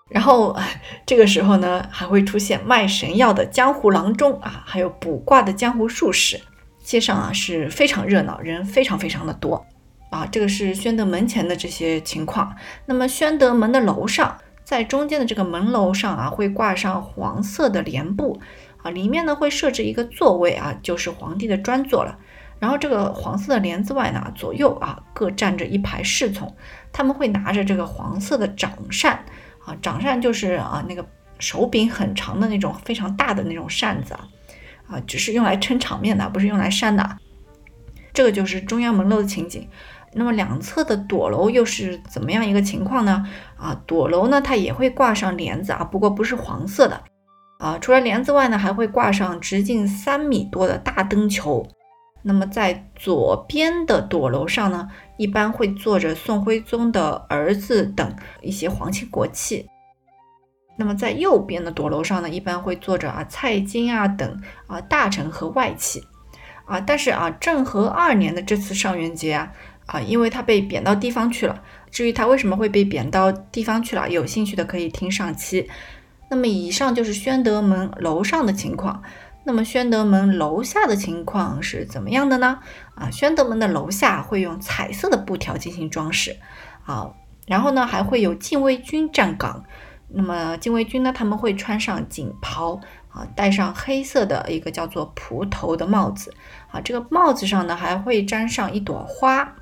[0.09, 0.57] 然后
[1.05, 6.39] 这个时候呢，还会出现卖神药的江湖郎中啊，还有卜卦的江湖术士，
[6.83, 9.65] 街上啊是非常热闹，人非常非常的多
[10.09, 10.25] 啊。
[10.25, 12.53] 这个是宣德门前的这些情况。
[12.85, 18.41] 那么宣德门的楼上，在中间的这个门楼上啊，会挂上黄色的帘布。
[18.83, 22.17] 啊，里面呢会设置一个座位啊，就是皇帝的专座了。
[22.62, 26.56] 然后这个黄色的帘子外呢，左右啊各站着一排侍从，
[26.93, 29.26] 他们会拿着这个黄色的掌扇
[29.65, 31.04] 啊，掌扇就是啊那个
[31.39, 34.28] 手柄很长的那种非常大的那种扇子啊，
[34.88, 37.17] 啊只是用来撑场面的，不是用来扇的。
[38.13, 39.67] 这个就是中央门楼的情景。
[40.13, 43.26] 那么两侧的朵楼又是怎么样一个情况呢？
[43.58, 47.02] 啊，朵楼呢它也会挂上帘子啊，不过不是黄色的。
[47.58, 51.65] 啊，除了帘子外呢，还会挂上直径三米多的大灯球。
[52.23, 59.67] 那么在左边的朵楼上呢，一般会坐着宋徽宗的儿子等一些皇亲国戚。
[60.77, 66.03] 那么在右边的朵楼上呢，一般会坐着啊蔡京啊等啊大臣和外戚。
[66.65, 69.51] 啊，但是啊政和二年的这次上元节啊
[69.88, 71.62] 啊，因为他被贬到地方去了。
[71.89, 75.69] 至于他为什么会被贬到地方去了，有兴趣的可以听上期。
[76.29, 79.03] 那么以上就是宣德门楼上的情况，
[79.43, 82.60] 那么宣德门楼下的情况是怎么样的呢？
[82.95, 86.38] 啊，宣德门的楼下会用彩色的布条进行装饰，
[86.86, 87.12] 啊，
[87.47, 89.63] 然后呢还会有禁卫军站岗，
[90.10, 96.34] 那么禁卫军呢他们会穿上锦袍，啊，戴上黑色的一个叫做蒲头的帽子，
[96.69, 99.56] 啊，这个帽子上呢还会粘上一朵花。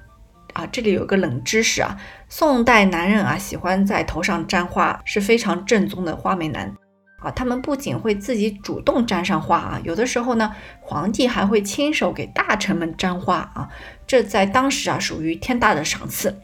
[0.53, 1.95] 啊，这里有个冷知识啊，
[2.27, 6.73] 宋代男人啊喜欢在头上沾花，是非常正宗的花美男。
[7.21, 13.69] 啊，他们不仅会自己主动沾上花啊，有的时候呢，皇帝还会亲手给大臣们沾花啊，
[14.07, 16.41] 这在当时啊属于天大的赏赐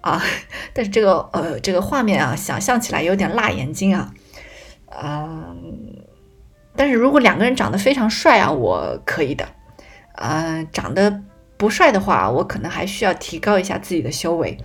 [0.00, 0.22] 啊。
[0.72, 4.12] 但是这个呃这个画面啊，想象起来有点辣眼睛啊，
[5.02, 6.04] 嗯，
[6.74, 9.46] 但是如果两个人长得非常帅啊，我可以的，
[10.14, 11.22] 呃，长得
[11.58, 14.56] 不帅的话，我可能还需要提高一下自己的修为。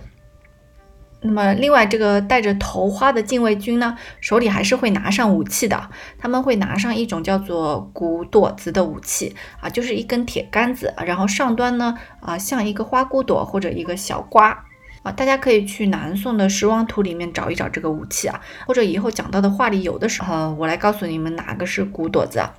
[1.24, 5.88] 那么，另外这个戴着头花的禁卫军呢，手里还是会拿上武器的。
[6.18, 14.64] 他们会拿上一种叫做骨朵子的武器啊，就是一根铁杆子，然后上端呢啊像一个花骨朵或者一个小瓜
[15.04, 15.12] 啊。
[15.12, 22.52] 大家可以去南宋的十王图里面找一找这个武器啊，或者以后讲到的话里有的时候，我来告诉你们哪个是骨朵子啊。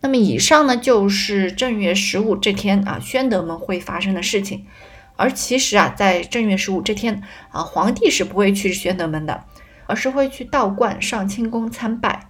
[0.00, 4.66] 那么以上呢就是正月十五这天啊，宣德门会发生的事情。
[5.16, 9.44] 而其实啊，在正月十五这天啊，皇帝是不会去宣德门的，
[9.86, 12.28] 而是会去道观上清宫参拜。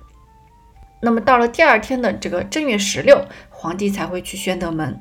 [1.00, 5.00] 那么到了第二天的这个正月十六，皇帝才会去宣德门。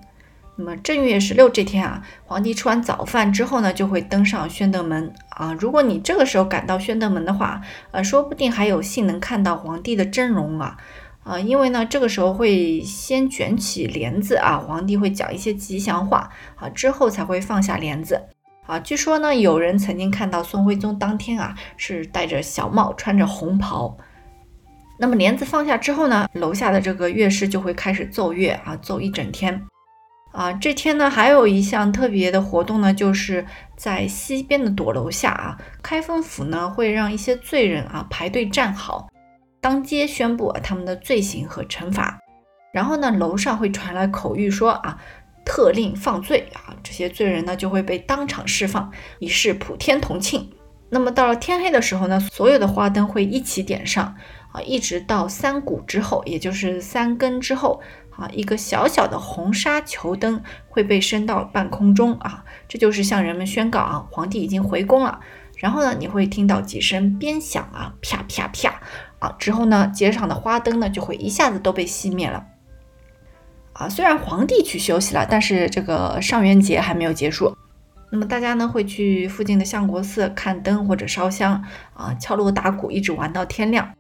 [0.58, 5.54] 那么正月十六这天啊，皇帝吃完早饭之后呢，就会登上宣德门啊。
[5.60, 10.78] 如果你这个时候赶到宣德门的话，呃，说不定还有幸能看到皇帝的真容啊。
[11.26, 18.22] 啊，因为呢，这个时候会先卷起帘子啊，皇帝会讲一些吉祥话啊，之后才会放下帘子
[18.68, 18.80] 啊。
[18.80, 23.98] 据说呢，有人曾经看到宋徽宗当天啊是戴着小帽，穿着红袍。
[25.00, 29.60] 那么帘子放下之后呢，楼下的这个乐师就会开始奏乐啊，奏一整天
[30.32, 30.54] 啊。
[30.54, 33.44] 这天呢，还有一项特别的活动呢，就是
[33.76, 39.08] 在西边的朵楼下啊，开封府呢会让一些罪人啊排队站好。
[39.66, 42.20] 当街宣布他们的罪行和惩罚，
[42.72, 44.96] 然后呢，楼上会传来口谕说啊，
[45.44, 50.48] 特令放罪啊，这些罪人呢就会被当场释放，以示普天同庆。
[50.92, 54.16] 那么到了天黑的时候呢，所有的花灯会一起点上
[54.52, 65.20] 啊，一直到三鼓之后，也就是三更之后啊，一个小小的红纱球灯会被升到半空中啊，这就是向人们宣告啊，皇帝已经回宫了。
[65.58, 68.80] 然后呢，你会听到几声鞭响啊，啪啪啪。
[69.20, 72.46] 啊之后呢，街上的花灯呢就会一下子都被熄灭了。
[73.74, 77.58] 啊，虽然皇帝去休息了，但是这个上元节还没有结束。
[78.12, 81.62] 那么大家呢会去附近的相国寺看灯或者烧香
[81.94, 83.92] 啊，敲锣打鼓，一直玩到天亮。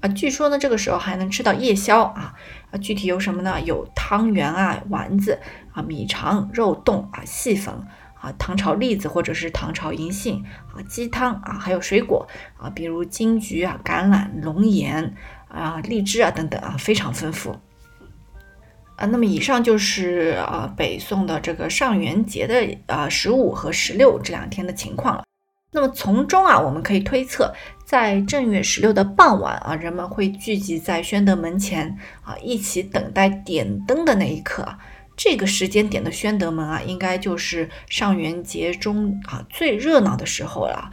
[0.00, 2.34] 啊，据说呢这个时候还能吃到夜宵啊
[2.70, 3.60] 啊，具体有什么呢？
[3.62, 5.38] 有汤圆啊、丸子
[5.72, 7.72] 啊、米肠、肉冻啊、细粉。
[8.22, 12.24] 啊，糖炒栗子或者是糖炒银杏啊，鸡汤啊，还有水果
[12.56, 15.16] 啊，比如金桔啊、橄榄、龙眼
[15.48, 17.50] 啊、荔枝啊等等啊，非常丰富
[18.94, 19.06] 啊。
[19.06, 25.24] 那么以上就是啊北宋的这个上元节的啊十五和十六这两天的情况了。
[25.72, 27.52] 那么从中啊，我们可以推测，
[27.84, 34.78] 在正月十六的傍晚啊，人们会聚集在宣德门前啊，一起等待点灯的那一刻。
[35.16, 40.90] 这个时间点的宣德门啊，应该就是上元节中啊最热闹的时候了。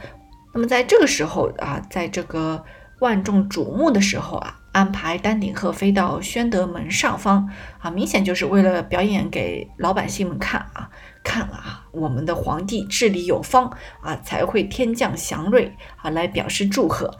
[0.52, 2.64] 那么在这个时候啊，在这个
[3.00, 10.90] 万众瞩目的时候啊，安排丹顶鹤飞到宣德门上方啊，明显就是为了表演给老百姓们看啊，
[11.24, 17.18] 看啊，我们的皇帝治理有方啊，才会天降祥瑞啊，来表示祝贺。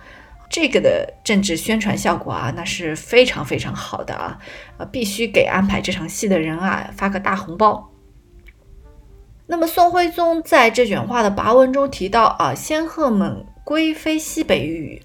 [0.51, 4.37] 这个的政治宣传效果啊，那是非常非常好的啊！
[4.77, 7.89] 啊，必须给安排这场戏的人啊发个大红包。
[9.47, 15.01] 那么宋徽宗在这卷话的跋文中提到啊，仙鹤们归飞西北隅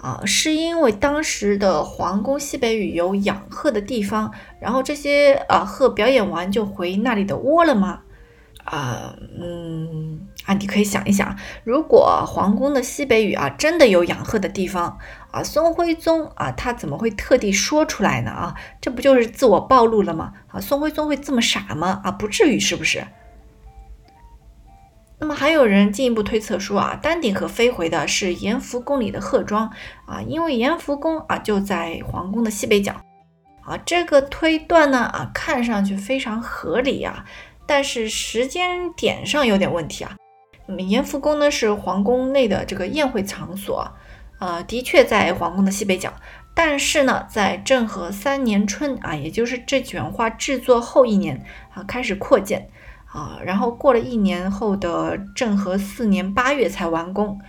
[0.00, 8.00] 啊，是因为当时的皇宫西北隅有养鹤的地方，然后这些啊鹤表演完就回那里的窝了吗？
[8.64, 14.98] 啊，嗯，啊，你可以想一想，如果皇宫的西北隅啊真的有养鹤的地方
[15.30, 18.30] 啊，宋徽宗啊他怎么会特地说出来呢？
[18.30, 20.32] 啊，这不就是自我暴露了吗？
[20.48, 22.00] 啊，宋徽宗会这么傻吗？
[22.02, 23.06] 啊，不至于，是不是？
[25.20, 29.70] 那么还有人进一步推测说啊，丹顶鹤飞回的是延福宫里的鹤庄
[30.06, 32.92] 啊，因为延福宫啊就在皇宫的西北角
[33.64, 37.24] 啊，这个推断呢啊看上去非常合理啊。
[37.64, 40.16] 但是时间点上有点问题啊。
[40.66, 43.92] 那么延福宫呢是皇宫内的这个宴会场所，
[44.38, 46.12] 呃，的确在皇宫的西北角。
[46.54, 52.68] 但是呢，在政和三年春啊，也就是这卷画制作后一年啊，开始扩建
[53.06, 57.40] 啊，然后过了一年后的政和四年八月才完工。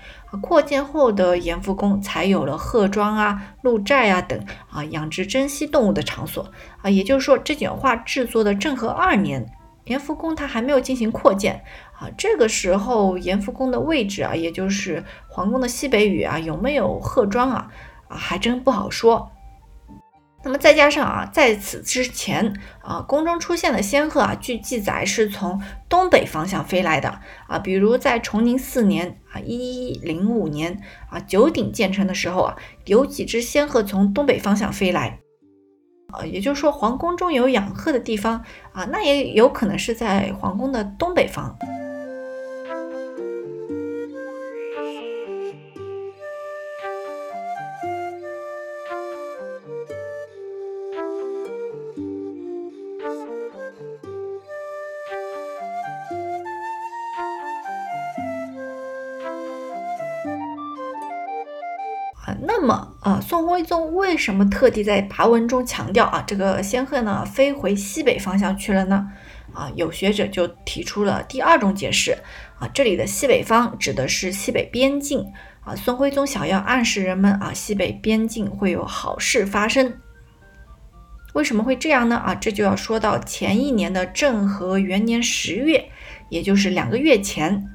[0.41, 6.49] 扩建后的延福宫才有了鹤庄啊、鹿寨啊等啊养殖珍稀动物的场所
[6.81, 6.89] 啊。
[6.89, 9.45] 也就是说，这卷画制作的政和二年。
[9.85, 11.63] 延福宫它还没有进行扩建
[11.99, 17.71] 啊，这个时候延福宫的位置啊，也就是皇宫的西北隅啊，有没有鹤庄啊？
[18.07, 19.31] 啊，还真不好说。
[20.45, 27.57] 那么再加上啊，在此之前啊，宫中出现的仙鹤啊，据记载是从东北方向飞来的啊。
[27.59, 35.19] 比如在崇宁四年啊，一零五年啊，九鼎建成的时候啊，有几只仙鹤从东北方向飞来
[36.13, 36.25] 啊。
[36.25, 41.55] 也就是说，皇宫中有养鹤的地方啊，那也有可能是在皇宫的东北方。
[63.33, 69.07] 宋徽宗为什么特地在跋文中强调啊，这个仙鹤呢飞回西北方向去了呢？
[69.51, 72.15] 啊，有学者就提出了第二种解释
[72.59, 75.25] 啊，这里的西北方指的是西北边境
[75.61, 79.91] 啊，宋徽宗想要暗示人们啊，西北边境会有好事发生。
[81.33, 82.17] 为什么会这样呢？
[82.17, 85.83] 啊，这就要说到前一年的政和元年十月，
[86.29, 87.67] 也就是两个月前。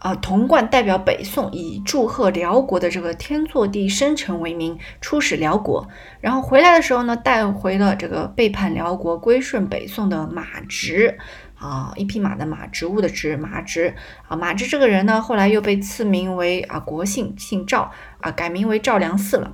[0.00, 5.86] 啊，童贯代表北宋，以祝贺辽国的这个天祚帝生辰为名出使辽国，
[6.22, 11.18] 然后回来的时候呢，带回了这个背叛辽国、归顺北宋的马植
[11.58, 13.94] 啊，一匹马的马，植物的植，马植
[14.26, 19.52] 啊，马植这个人呢，后来又被赐名为啊国姓，姓赵啊，改名为赵良嗣了。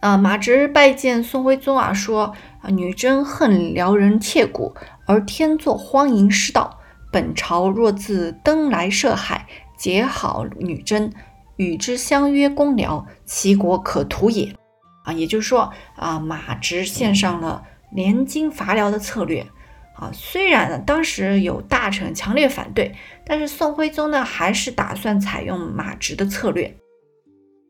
[0.00, 4.74] 啊，马植拜见宋徽宗啊，说啊，女真恨辽人切骨，
[5.04, 6.75] 而天作荒淫失道。
[7.16, 11.10] 本朝若自登来涉海，结好女真，
[11.56, 14.54] 与之相约攻辽，齐国可图也。
[15.02, 19.46] 啊，也就是说啊，马直献上了联金伐辽的策略。
[19.94, 22.94] 啊，虽然呢当时有大臣强烈反对，
[23.24, 26.76] 但是宋徽宗呢还是打算采用马直的策略。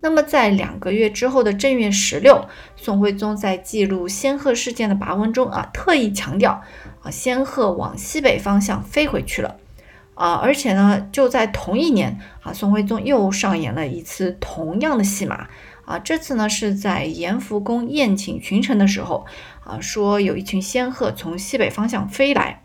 [0.00, 6.62] 那么在两个月之后的正月十六，宋徽宗在记录仙鹤事件的跋文中啊，特意强调
[7.02, 7.10] 啊。
[7.10, 9.56] 仙鹤往西北方向飞回去了，
[10.14, 15.48] 啊，而且呢，就在同一年，啊，宋徽宗又上演了一次同样的戏码，
[15.86, 19.26] 啊，这次呢是在延福宫宴请群臣的时候，
[19.64, 22.62] 啊，说有一群仙鹤从西北方向飞来，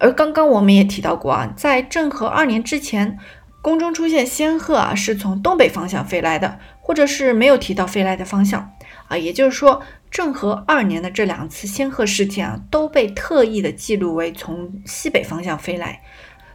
[0.00, 3.18] 而刚刚我们也提到过啊，在政和二年之前，
[3.68, 8.72] 宫中出现仙鹤啊，是从东北方向飞来的，或者是没有提到飞来的方向，
[9.08, 9.82] 啊，也就是说。
[10.10, 16.00] 政和二年的这两次仙鹤事件啊，都被特意的记录为从西北方向飞来，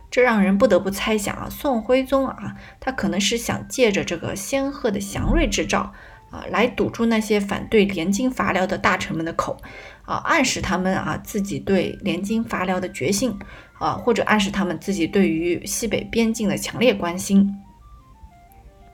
[0.09, 5.93] 这让人不得不猜想啊，宋徽宗啊，他可能是想借着这个仙鹤的祥瑞之兆
[6.31, 9.61] 啊，来堵住那些反对联金伐辽的大臣们的口
[10.05, 13.37] 啊，暗示他们啊自己对联金伐辽的决心
[13.79, 17.53] 啊，或者暗示他们自己对于西北边境的强烈关心。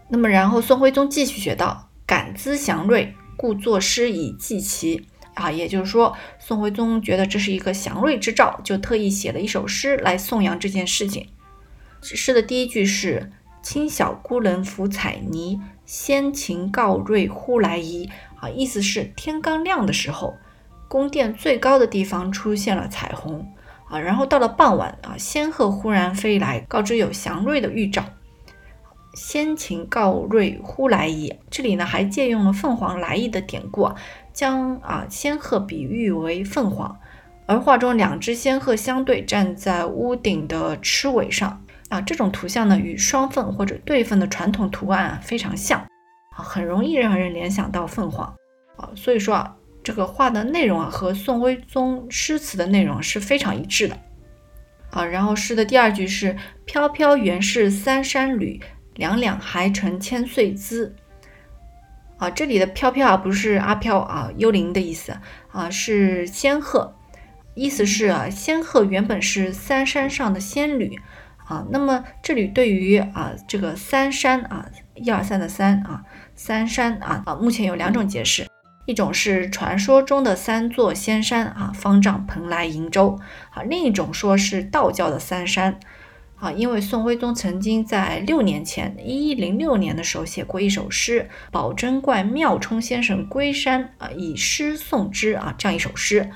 [0.09, 11.29] 那么，然后宋徽宗继续写道：“感兹祥瑞。”故作诗以寄其啊，也就是说，宋徽宗觉得这是一个祥瑞之兆，就特意写了一首诗来颂扬这件事情。
[12.01, 13.31] 诗的第一句是
[13.63, 18.09] “清晓孤人浮彩泥，先秦告瑞忽来仪”，
[18.41, 20.35] 啊，意思是天刚亮的时候，
[20.89, 23.47] 宫殿最高的地方出现了彩虹
[23.87, 28.03] 啊，然后到了傍晚啊，仙鹤忽然飞来，告知有祥瑞的预兆。
[29.13, 33.91] 先秦告瑞忽来仪，这里呢还借用了凤凰来意的典故，
[34.33, 36.99] 将啊仙鹤比喻为凤凰，
[37.45, 45.79] 而画中两只仙鹤相对站在屋顶的螭尾上啊，这种图像呢与双凤或者对凤的传统图案啊非常像
[46.35, 48.33] 啊，很容易让人联想到凤凰
[48.77, 53.97] 啊，所以说啊这个画的内容啊和宋徽宗诗词的内容是非常一致的
[54.91, 58.61] 啊，然后诗的第二句是飘飘原是三山侣。
[58.95, 60.93] 两两还成千岁姿
[62.17, 62.29] 啊！
[62.29, 65.17] 这里的飘飘啊，不是阿飘啊，幽灵的意思
[65.53, 66.93] 啊，是仙鹤，
[67.55, 70.99] 意思是啊，仙鹤原本是三山上的仙侣
[71.45, 71.65] 啊。
[71.71, 76.03] 那么这里对于啊这个三山啊，一二三的三啊，
[76.35, 78.45] 三山啊啊，目前有两种解释，
[78.89, 83.19] 一种是传说中的三座仙山啊，方丈蓬莱瀛洲
[83.51, 85.79] 啊，另一种说是道教的三山。
[86.37, 96.31] 啊，因为宋徽宗曾经在六年前，一一零六年的时候写过一首诗《宝珍观妙冲先生归山》啊，以诗送之啊，这样一首诗。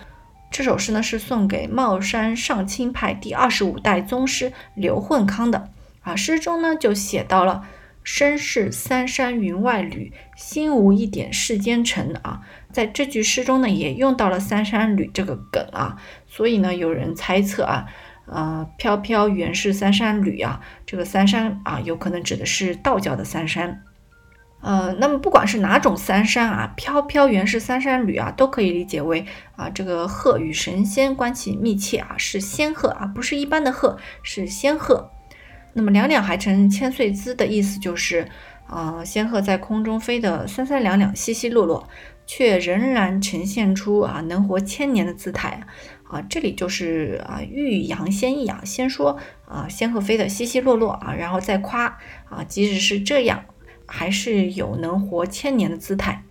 [0.51, 5.69] 这首诗呢是送给茂山上清派第二十五代宗师刘混康的
[6.01, 6.15] 啊。
[6.15, 7.65] 诗中呢就写到了
[8.03, 12.41] “身是三山云外侣，心无一点世间尘”啊。
[12.71, 15.97] 在这句诗中呢也用到了“三山侣”这个梗啊，
[16.27, 17.85] 所以呢有人猜测啊。
[18.25, 23.83] 呃，飘飘原是三山侣啊，这个三山啊，有可能指的是道教的三山
[24.61, 29.25] 呃，那么不管是哪种三山啊，飘飘原是三山侣啊，都可以理解为
[29.57, 35.11] 啊，这个鹤与神仙关系密切啊，是仙鹤啊，不是一般的鹤，是仙鹤。
[35.73, 38.27] 那么两两还成千岁姿的意思就是，
[38.67, 41.87] 啊，仙鹤在空中飞得三三两两、稀稀落落，
[42.25, 45.61] 却仍然呈现出啊能活千年的姿态
[46.03, 46.21] 啊。
[46.29, 51.85] 这里就是啊欲扬先抑啊，先说啊仙鹤飞得稀稀落落啊，然后再夸
[52.29, 53.43] 啊，即使是这样。
[53.85, 56.23] 还是有能活千年的姿态。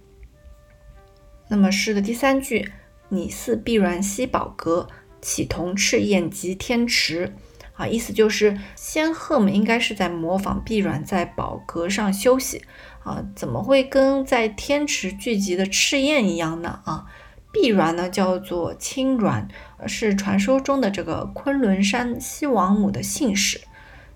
[1.49, 2.73] 那么诗的第三句
[3.11, 4.89] “你似碧鸾栖宝阁，
[5.21, 7.35] 岂同赤焰及天池”，
[7.75, 12.63] 啊，意思就是仙鹤们应该是在模仿碧鸾在宝阁上休息
[13.03, 16.81] 啊，怎么会跟在天池聚集的赤焰一样呢？
[16.85, 17.07] 啊，
[17.53, 19.47] 碧鸾呢叫做青鸾，
[19.87, 23.61] 是传说中的这个昆仑山西王母的姓氏。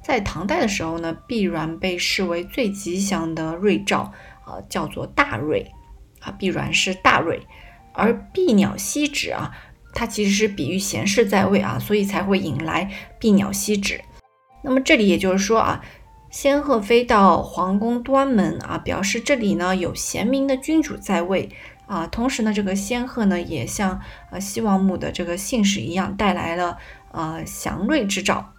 [0.02, 4.12] 在唐代的时候呢，碧鸾被视为最吉祥的瑞兆，
[4.44, 5.72] 啊，叫做大瑞，
[6.20, 7.44] 啊，碧鸾是大瑞，
[7.92, 9.50] 而碧鸟栖止啊，
[9.98, 13.98] 它其实是比喻贤士在位啊，所以才会引来碧鸟栖止。
[14.62, 15.82] 那么这里也就是说啊，
[16.30, 21.48] 仙鹤飞到皇宫端门啊，表示这里呢有贤明的君主在位
[21.86, 23.98] 啊，同时呢，这个仙鹤呢也像
[24.30, 26.76] 呃西王母的这个姓氏一样，带来了
[27.12, 28.52] 呃祥瑞之兆。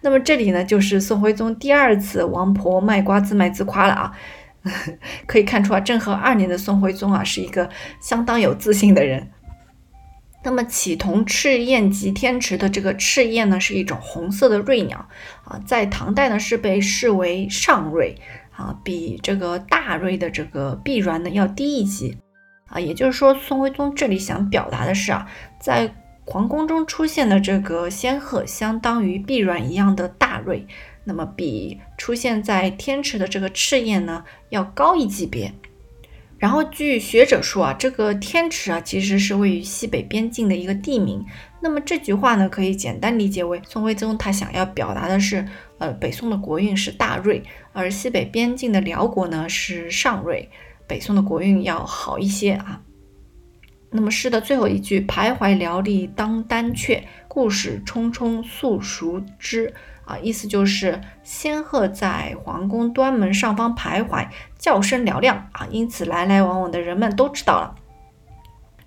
[0.00, 4.12] 那么这里呢，就是宋徽宗第二次王婆卖瓜自卖自夸了啊！
[5.26, 7.68] 可以看出啊，政和二年的宋徽宗啊，是一个
[8.00, 9.32] 相当有自信的人。
[10.42, 15.08] 那么启同赤焰及天池的这个赤焰呢，是一种红色的瑞鸟
[15.44, 18.14] 啊，在唐代呢是被视为上瑞
[18.52, 22.16] 啊，比这个大瑞的这个碧鸾呢要低一级
[22.68, 22.78] 啊。
[22.78, 25.28] 也就是说，宋徽宗这里想表达的是啊，
[25.60, 25.92] 在
[26.24, 30.66] 皇宫中出现的这个仙鹤，相当于碧鸾一样的大瑞，
[31.04, 35.52] 那么比出现在天池的这个赤焰呢要高一级别。
[36.38, 41.24] 然后据学者说啊，这个天池啊其实是位于西北边境的一个地名。
[41.60, 45.44] 那么这句话呢，可以简单理解为宋徽宗他想要表达的是，
[45.78, 50.48] 呃，北宋的国运是大瑞，而西北边境的辽国呢是上瑞，
[50.86, 52.82] 北宋的国运要好一些啊。
[53.90, 59.74] 那么诗的最后一句“徘徊辽历当丹阙，故事匆匆速熟知”
[60.08, 64.26] 啊，意思就是仙鹤在皇宫端门上方徘徊，
[64.58, 67.74] 叫声嘹亮啊，因此来来往往的人们都知道了。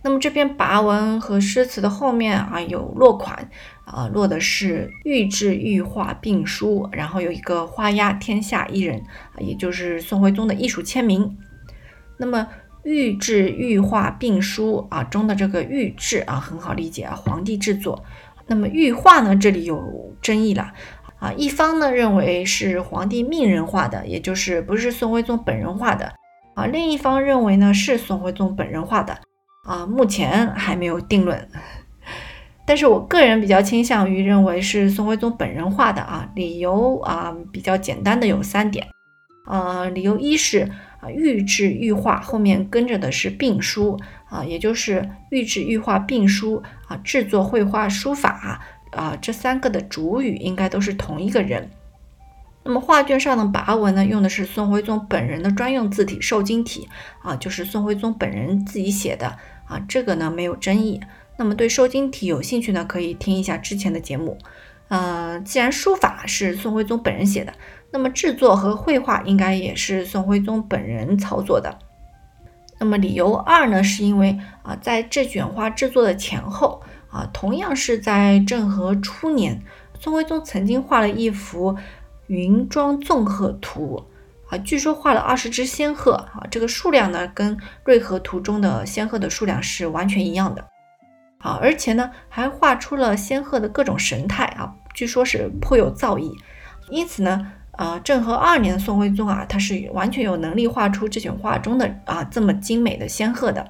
[0.01, 3.49] 那么这篇跋文和诗词的后面啊有落款
[3.85, 8.99] 啊，落的是玉制玉画并书，然后有一个画押天下一人
[9.33, 11.37] 啊，也就是宋徽宗的艺术签名。
[12.17, 12.47] 那么。
[12.83, 18.03] 御制御画并书啊中的这个御制啊很好理解啊，皇帝制作。
[18.47, 20.73] 那么御画呢，这里有争议了
[21.21, 21.31] 啊。
[21.31, 26.11] 一方呢认为是皇帝命人画的，也就是不是宋徽宗本人画的
[26.55, 26.65] 啊。
[26.65, 29.17] 另一方认为呢是宋徽宗本人画的
[29.63, 29.85] 啊。
[29.85, 31.47] 目前还没有定论，
[32.67, 36.29] 但是我个人比较倾向于认为是宋徽宗本人画的啊。
[36.35, 38.85] 理由啊比较简单的有三点
[39.45, 39.85] 啊。
[39.85, 40.69] 理由一是。
[41.01, 43.99] 啊，御制御画后面跟着的是并书
[44.29, 48.61] 啊，也就是御制御画并书啊，制作绘画书法啊，
[48.91, 51.69] 啊这三个的主语应该都是同一个人。
[52.63, 56.87] 那么画卷上的跋文呢，用的是宋徽宗本人的专用字体瘦金体
[57.23, 61.01] 啊，就是宋徽宗本人自己写的啊，这个呢没有争议。
[61.37, 64.37] 那么对瘦金体有兴趣呢，可以听一下之前的节目。
[64.89, 67.53] 呃，既然书法是宋徽宗本人写的。
[67.93, 71.77] 那么制作和绘画应该也是宋徽宗本人操作的。
[72.79, 76.81] 那么理由二呢，是因为啊，在这卷画制作的前后
[77.11, 79.61] 啊，同样是在政和初年，
[79.99, 81.77] 宋徽宗曾经画了一幅
[82.27, 84.03] 云庄纵鹤图
[84.49, 90.65] 啊，据说画了二十只仙鹤啊，这个数量呢，跟瑞鹤图中的仙鹤的数量是完全一样的
[91.39, 96.33] 啊，而且呢，还画出了仙鹤的各种神态啊，据说是颇有造诣，
[96.89, 97.51] 因此呢。
[97.77, 103.65] 啊，政和二年宋徽宗啊，他是完全有能力画出这卷画中的啊这么精美的仙鹤的。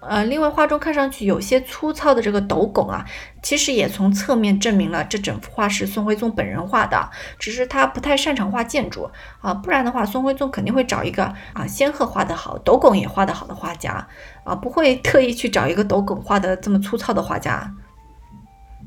[0.00, 3.04] 呃，另外画中看上去有些粗糙的这个斗拱啊，
[3.42, 14.06] 其实也从侧面证明了这整幅画是宋徽宗本人画的，只是他不太擅长画建筑啊，不然的话，宋徽宗肯定会找一个啊仙鹤画得好、斗拱也画得好的画家
[14.44, 17.74] 啊，不会 特意去找一个斗拱画的这么粗糙的画家。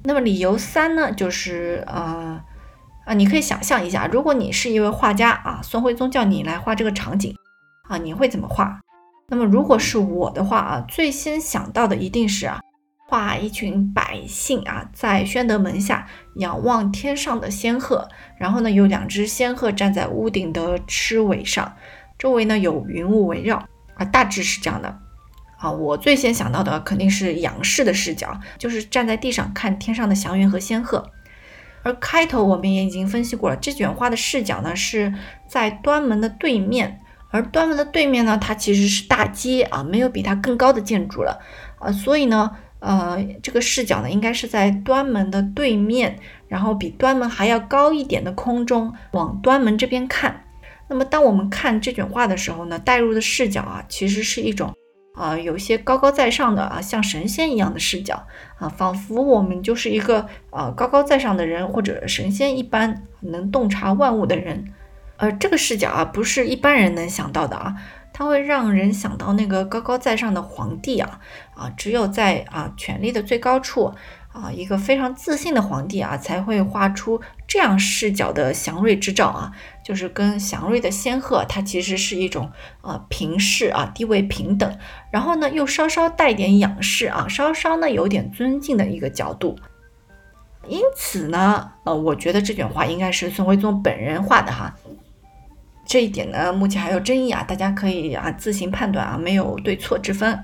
[0.04, 2.42] 那么理由三呢，就是呃。
[3.06, 7.36] 啊，你可以想象一下，如果你是一位画家啊，宋徽宗叫你来画这个场景
[7.90, 8.80] 啊，你会怎么画？
[9.34, 12.60] 那么如果是我的话啊，最先想到的一定是啊，
[13.10, 18.08] 画一群百姓啊，在宣德门下仰望天上的仙鹤，
[18.38, 21.74] 然后呢，有两只仙鹤站在屋顶的螭尾上，
[22.20, 23.58] 周围呢有云雾围绕
[23.96, 25.00] 啊，大致是这样的
[25.58, 25.72] 啊。
[25.72, 31.10] 我最先想到的肯定是仰视的视角，就是站在地上看天上的祥云和仙鹤。
[31.82, 35.12] 而开头我们也已经分析过了，这卷画的视角呢是
[35.48, 37.00] 在端门的对面，
[37.34, 41.42] 而端门的对面呢，它其实是大街啊，没有比它更高的建筑了
[41.80, 50.46] 啊，所以呢，呃，这个视角呢应该是在端门的对面，然后比端门还要高一点的空中往端门这边看。
[50.88, 54.72] 那么当我们看这卷画的时候呢，带入的视角啊，其实是一种。
[55.16, 58.16] 啊，有些高高在上的啊，像神仙一样的视角
[58.58, 64.74] 啊，仿佛我们就是一个啊高高在上的人，或者神仙一般能洞察万物的人。
[65.24, 67.74] 呃这个视角啊，不是一般人能想到的啊，
[68.12, 71.22] 它会让人想到那个高高在上的皇帝啊
[71.56, 73.94] 啊，只有在啊权力的最高处。
[74.34, 79.52] 啊，一个非常自信的皇帝啊，才会画出这样视角的祥瑞之兆啊，
[79.86, 82.52] 就是跟祥瑞的仙鹤，它其实是一种
[82.82, 84.76] 啊平视啊，地位平等，
[85.12, 89.56] 然后呢又稍稍带点仰视啊，稍稍呢有点尊敬的一个角度。
[90.68, 94.76] 因此呢，呃，我觉得这卷画应该是宋徽宗本人画的哈，
[95.86, 100.40] 这一点呢目前还有争议啊，大家可以啊自行判断啊，没有对错之分。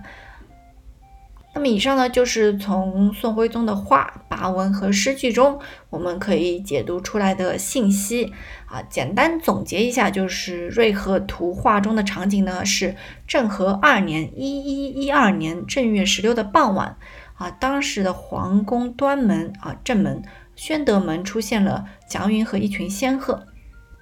[1.55, 5.59] 那么以上呢，就是从宋徽宗的画、跋文和诗句中，
[5.89, 8.31] 我们可以解读出来的信息
[8.67, 8.83] 啊。
[8.83, 12.95] 简单总结一下，就是瑞鹤图画中的场景呢，是
[13.27, 16.95] 政和二年（一一一二年）正月十六的傍晚
[17.33, 17.49] 啊。
[17.49, 20.21] 当时的皇宫端门啊正门
[20.55, 23.47] 宣德门出现了祥云和一群仙鹤。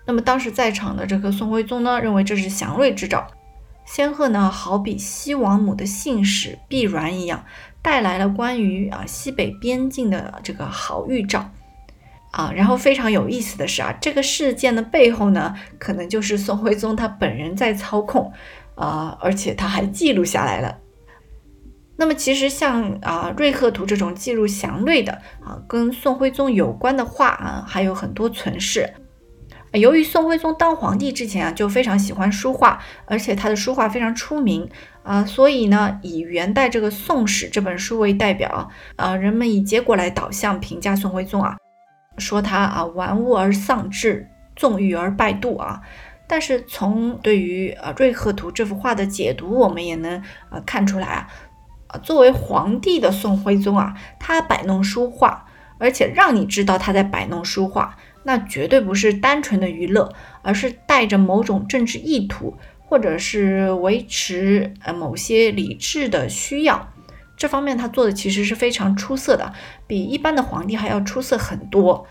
[0.08, 3.28] 那么当时在场的这个宋徽宗呢，认为这是祥瑞之兆。
[3.86, 7.44] 仙鹤呢，好比西王母的信使碧鸾一样，
[7.82, 11.52] 带来了关于啊西北边境的这个好预兆
[12.32, 12.52] 啊。
[12.56, 18.32] 然后非常有意思的是啊，这个事件的背后呢，可能就是宋徽宗他本人在操控
[18.76, 20.80] 啊，而且他还记录下来了。
[21.98, 28.94] 那么其实像啊《瑞鹤图》这种记录祥瑞的啊，跟宋徽宗有关的画啊，还有很多存世。
[29.78, 34.70] 由于宋徽宗当皇帝之前啊，就非常喜欢书画，而且他的书画非常出名
[35.04, 41.58] 啊，所以呢，以元代这个《宋史》这本书为代表啊，人们以结果来导向评价宋徽宗啊，
[42.18, 45.82] 说他啊玩物而丧志，纵欲而败度啊。
[46.28, 51.28] 但是从对于呃《瑞鹤图》这幅画的解读，我们也能呃看出来啊，
[51.88, 55.46] 啊作为皇帝的宋徽宗啊，他摆弄书画，
[55.78, 57.96] 而且让你知道他在摆弄书画。
[58.28, 66.90] 那绝对不是单纯的娱乐，而是带着某种政治意图，或者是维持呃某些理智的需要。
[67.38, 69.54] 这方面他做的其实是非常出色的，
[69.88, 72.06] 比一般的皇帝还要出色很多。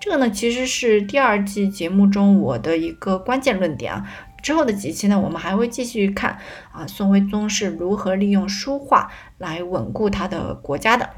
[0.00, 4.04] 这个呢，其实是第二季节目中我的一个关键论点啊。
[4.42, 6.38] 之后的几期呢，我们还会继续看
[6.72, 11.10] 啊，宋徽宗是如何利用书画来稳固他的国家的。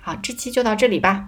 [0.00, 1.26] 好，这期就到这里吧。